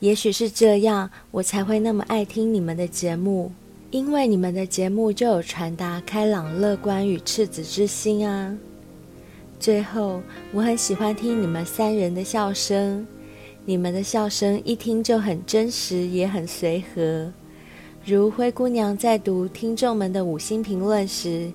[0.00, 3.50] 也许是这样，我才会那么爱听你们的节目，
[3.90, 8.54] 因为你们的节目就有传达开朗、乐观与赤子之心啊。
[9.58, 10.20] 最后，
[10.52, 13.06] 我很喜欢听你们三人的笑声。
[13.68, 17.28] 你们的笑声一听就很真实，也很随和。
[18.04, 21.50] 如灰姑娘在读听众们的五星评论时，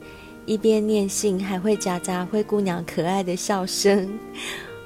[0.46, 4.12] 一边念信还会夹杂灰姑娘可爱的笑声。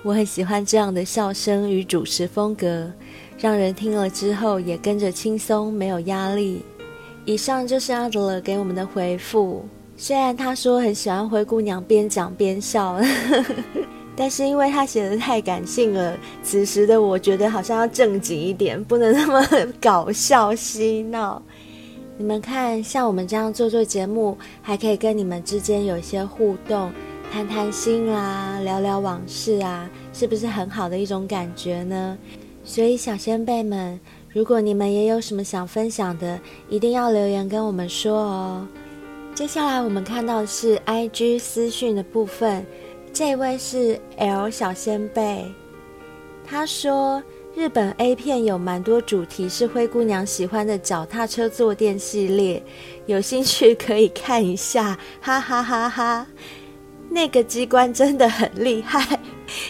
[0.03, 2.91] 我很喜欢这样的笑声与主持风格，
[3.39, 6.61] 让人听了之后也跟着轻松，没有压力。
[7.25, 9.65] 以上就是阿德勒给我们的回复。
[9.97, 13.01] 虽然他说很喜欢灰姑娘边讲边笑。
[14.15, 19.45] 但是因为他写的太感性了，此时的我觉得好像要正经一点，不能那么
[19.81, 21.41] 搞笑嬉闹。
[22.17, 26.89] 你们看，像我们这样做做节目，还可以跟你们之间有一些互动，
[27.29, 32.17] 谈谈心啊，聊聊往事啊，是不是很好的一种感觉呢？
[32.63, 33.99] 所以小仙贝们，
[34.29, 36.39] 如果你们也有什么想分享的，
[36.69, 38.67] 一定要留言跟我们说哦。
[39.33, 42.65] 接下来我们看到的是 IG 私讯的部分。
[43.15, 45.45] 这位是 L 小仙贝，
[46.45, 47.23] 他说
[47.55, 52.61] 日本 A 片有蛮多主题是灰姑娘喜欢的脚踏车坐垫系列，
[53.05, 56.27] 有兴趣可以看一下，哈哈哈哈！
[57.09, 59.17] 那个机关真的很厉害，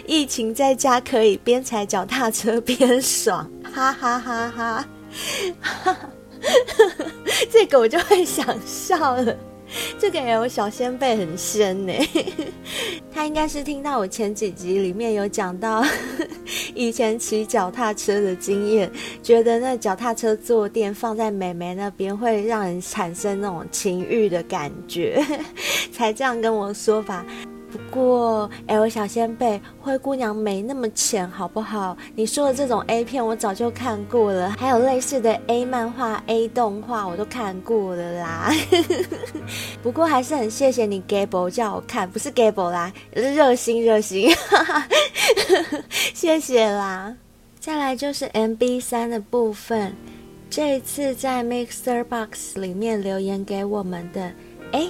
[0.08, 4.88] 疫情在家可以边踩脚踏车边爽，哈哈哈哈！
[5.62, 5.98] 哈，
[7.52, 9.38] 这个我就会想笑了。
[10.00, 11.94] 这个 L 小仙贝很仙呢，
[13.14, 15.84] 他应该是听到我前几集里面有讲到
[16.74, 18.90] 以前骑脚踏车的经验，
[19.24, 25.24] 觉得那脚踏车坐垫放在美眉那边会让人产生那种情欲的感觉，
[25.92, 27.26] 才这样跟我说吧。
[27.76, 31.98] 不过，L 小仙贝，灰姑娘没那么浅，好不好？
[32.16, 38.50] 你说的这种 A 片我早就看过了，还有类似的 A 漫画、A 动画我都看过了啦。
[39.84, 44.30] 不过还是很谢谢你 Gable 叫我看，不是 Gable 啦，是热心热心，
[46.14, 47.14] 谢谢啦。
[47.60, 49.94] 再来就是 MB 三的部分，
[50.50, 54.32] 这一次在 Mixer Box 里面留言给我们的，
[54.72, 54.88] 哎。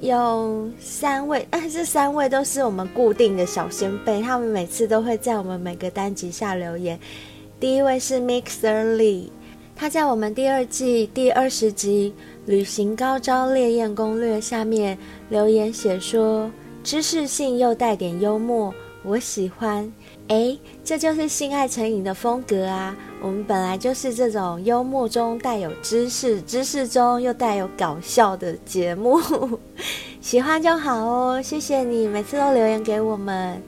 [0.00, 6.98] 有三位，但、啊、这三位都是我们固定的小先辈，他们每次都会在我们每个单集下留言。
[7.58, 9.30] 第一位是 Mixer Lee，
[9.74, 12.14] 他在我们第二季第二十集
[12.46, 14.96] 《旅行高招烈焰攻略》下面
[15.30, 16.48] 留言写说，
[16.84, 18.72] 知识性又带点幽默，
[19.08, 19.90] 我喜欢。
[20.28, 22.94] 诶，这就是性爱成瘾的风格啊！
[23.22, 29.18] 我们本来就是这种幽默中带有知识，知识中又带有搞笑的节目，
[30.20, 31.40] 喜欢就好哦。
[31.42, 33.62] 谢谢你每次都留言给我们。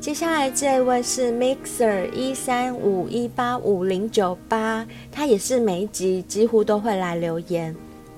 [0.00, 7.72] 接下来这位是 Mixer 一三五一八五零九八，他也是每一集几乎都会来留言。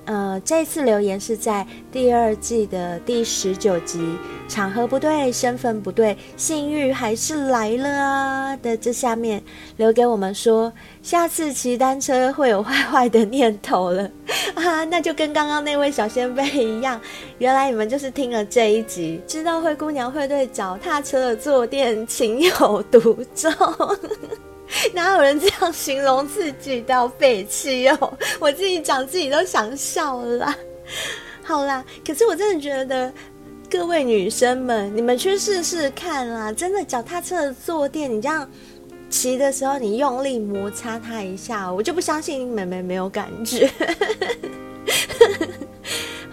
[0.05, 3.99] 呃，这次留言是在第二季的第十九集，
[4.47, 9.41] 场合不对，身份不对，性欲还是来了啊的这下面
[9.77, 14.09] 留给我们说，下次骑单车会有坏坏的念头了
[14.53, 17.01] 啊，那就跟刚刚那位小仙贝一样，
[17.39, 23.51] 原来你们就是听了这一集，知道灰姑娘会对脚踏车的坐垫情有独钟。
[24.93, 28.17] 哪有人这样形容自己的废气哦？
[28.39, 30.55] 我自己讲自己都想笑了。
[31.43, 33.11] 好啦，可是我真的觉得
[33.69, 36.51] 各位女生们，你们去试试看啦！
[36.51, 38.49] 真的，脚踏车的坐垫，你这样
[39.09, 43.69] 骑的时候，你用力摩擦它一下，我就不相信你妹妹没有感觉。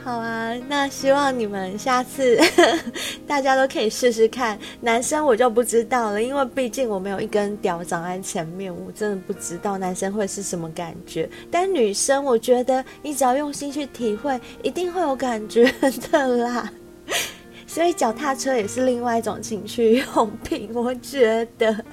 [0.05, 2.36] 好啊，那希望你们下次
[3.24, 4.59] 大家都可以试试看。
[4.80, 11.30] 男生我就不知道了，因为毕竟我没有一根屌长在前面，我真的不知道男生会是什么感觉。
[11.53, 15.72] 但女生，我觉得你只要用心去体会，一定会有感觉
[16.11, 16.68] 的啦。
[17.64, 21.84] 所以脚踏车也是另外一种情趣用品，我觉得。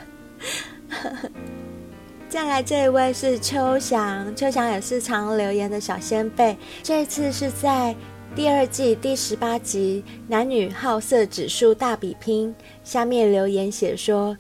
[2.30, 6.56] 再来这一位是秋翔，秋翔也是常留言的小仙贝。
[6.84, 7.96] 这次是在
[8.36, 12.50] 第二季第十八集《男女好色指数大比拼》
[12.84, 14.38] 下面留言写说，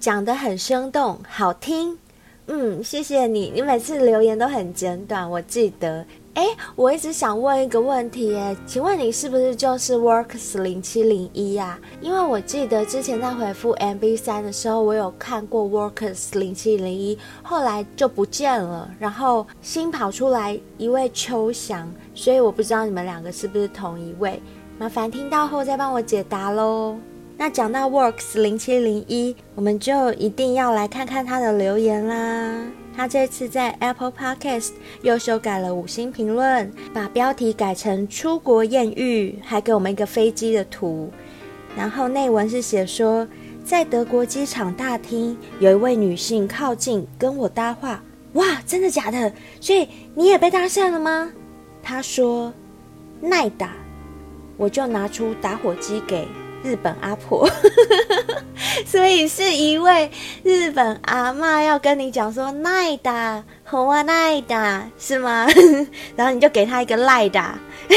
[0.00, 1.96] 讲得很生动，好听。
[2.48, 6.04] 嗯，谢谢你，你每次留言都很简短，我记得。
[6.36, 11.78] 哎，我一直想问一个问题，哎，请问你是不是就是 Works 零七零一呀？
[12.02, 24.38] 因为我记得之前在回复 MB 三的时候，我有看过 Works 零七零一，后来就不见了，然后新跑出来一位秋翔，所以我不知道你们两个是不是同一位，
[24.76, 26.98] 麻烦听到后再帮我解答喽。
[27.38, 32.62] 那讲到 Works 零七零一，我们就一定要来看看他的留言啦。
[32.96, 34.70] 他这次在 Apple Podcast
[35.02, 41.12] 又修改了五星评论，把标题改成“出国艳遇”，还给我们一个飞机的图。
[41.76, 43.28] 然后内文是写说，
[43.62, 49.30] 在德国机场大厅有一位女性靠近跟我搭话，哇，真的假的？
[49.60, 51.30] 所以你也被搭讪了吗？
[51.82, 52.50] 他说
[53.20, 53.72] 耐打，
[54.56, 56.26] 我就拿出打火机给。
[56.62, 57.48] 日本阿婆，
[58.84, 60.10] 所以是一位
[60.42, 65.46] 日本阿妈要跟你讲说耐打，好啊耐打是吗？
[66.16, 67.58] 然后你就给他一个赖打。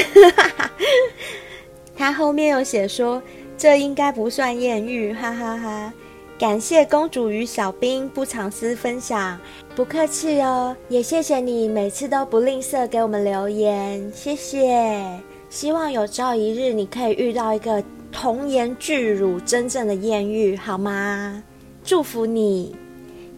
[1.97, 3.22] 他后面有写说，
[3.57, 5.93] 这应该不算艳遇，哈哈哈哈。
[6.38, 9.38] 感谢公主与小兵不藏私分享，
[9.76, 15.03] 不客气哦，也谢谢你每次都不吝啬给我们留言，谢谢。
[15.49, 17.84] 希望有朝一日你可以遇到一个。
[18.12, 21.41] 童颜巨乳，真正的艳遇，好吗？
[21.84, 22.76] 祝福你！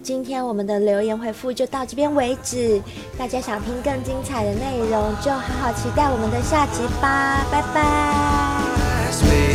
[0.01, 2.81] 今天我们的留言回复就到这边为止。
[3.17, 7.45] 大家想听更精彩的内容，就好好期待我们的下集吧。
[7.51, 9.50] 拜拜。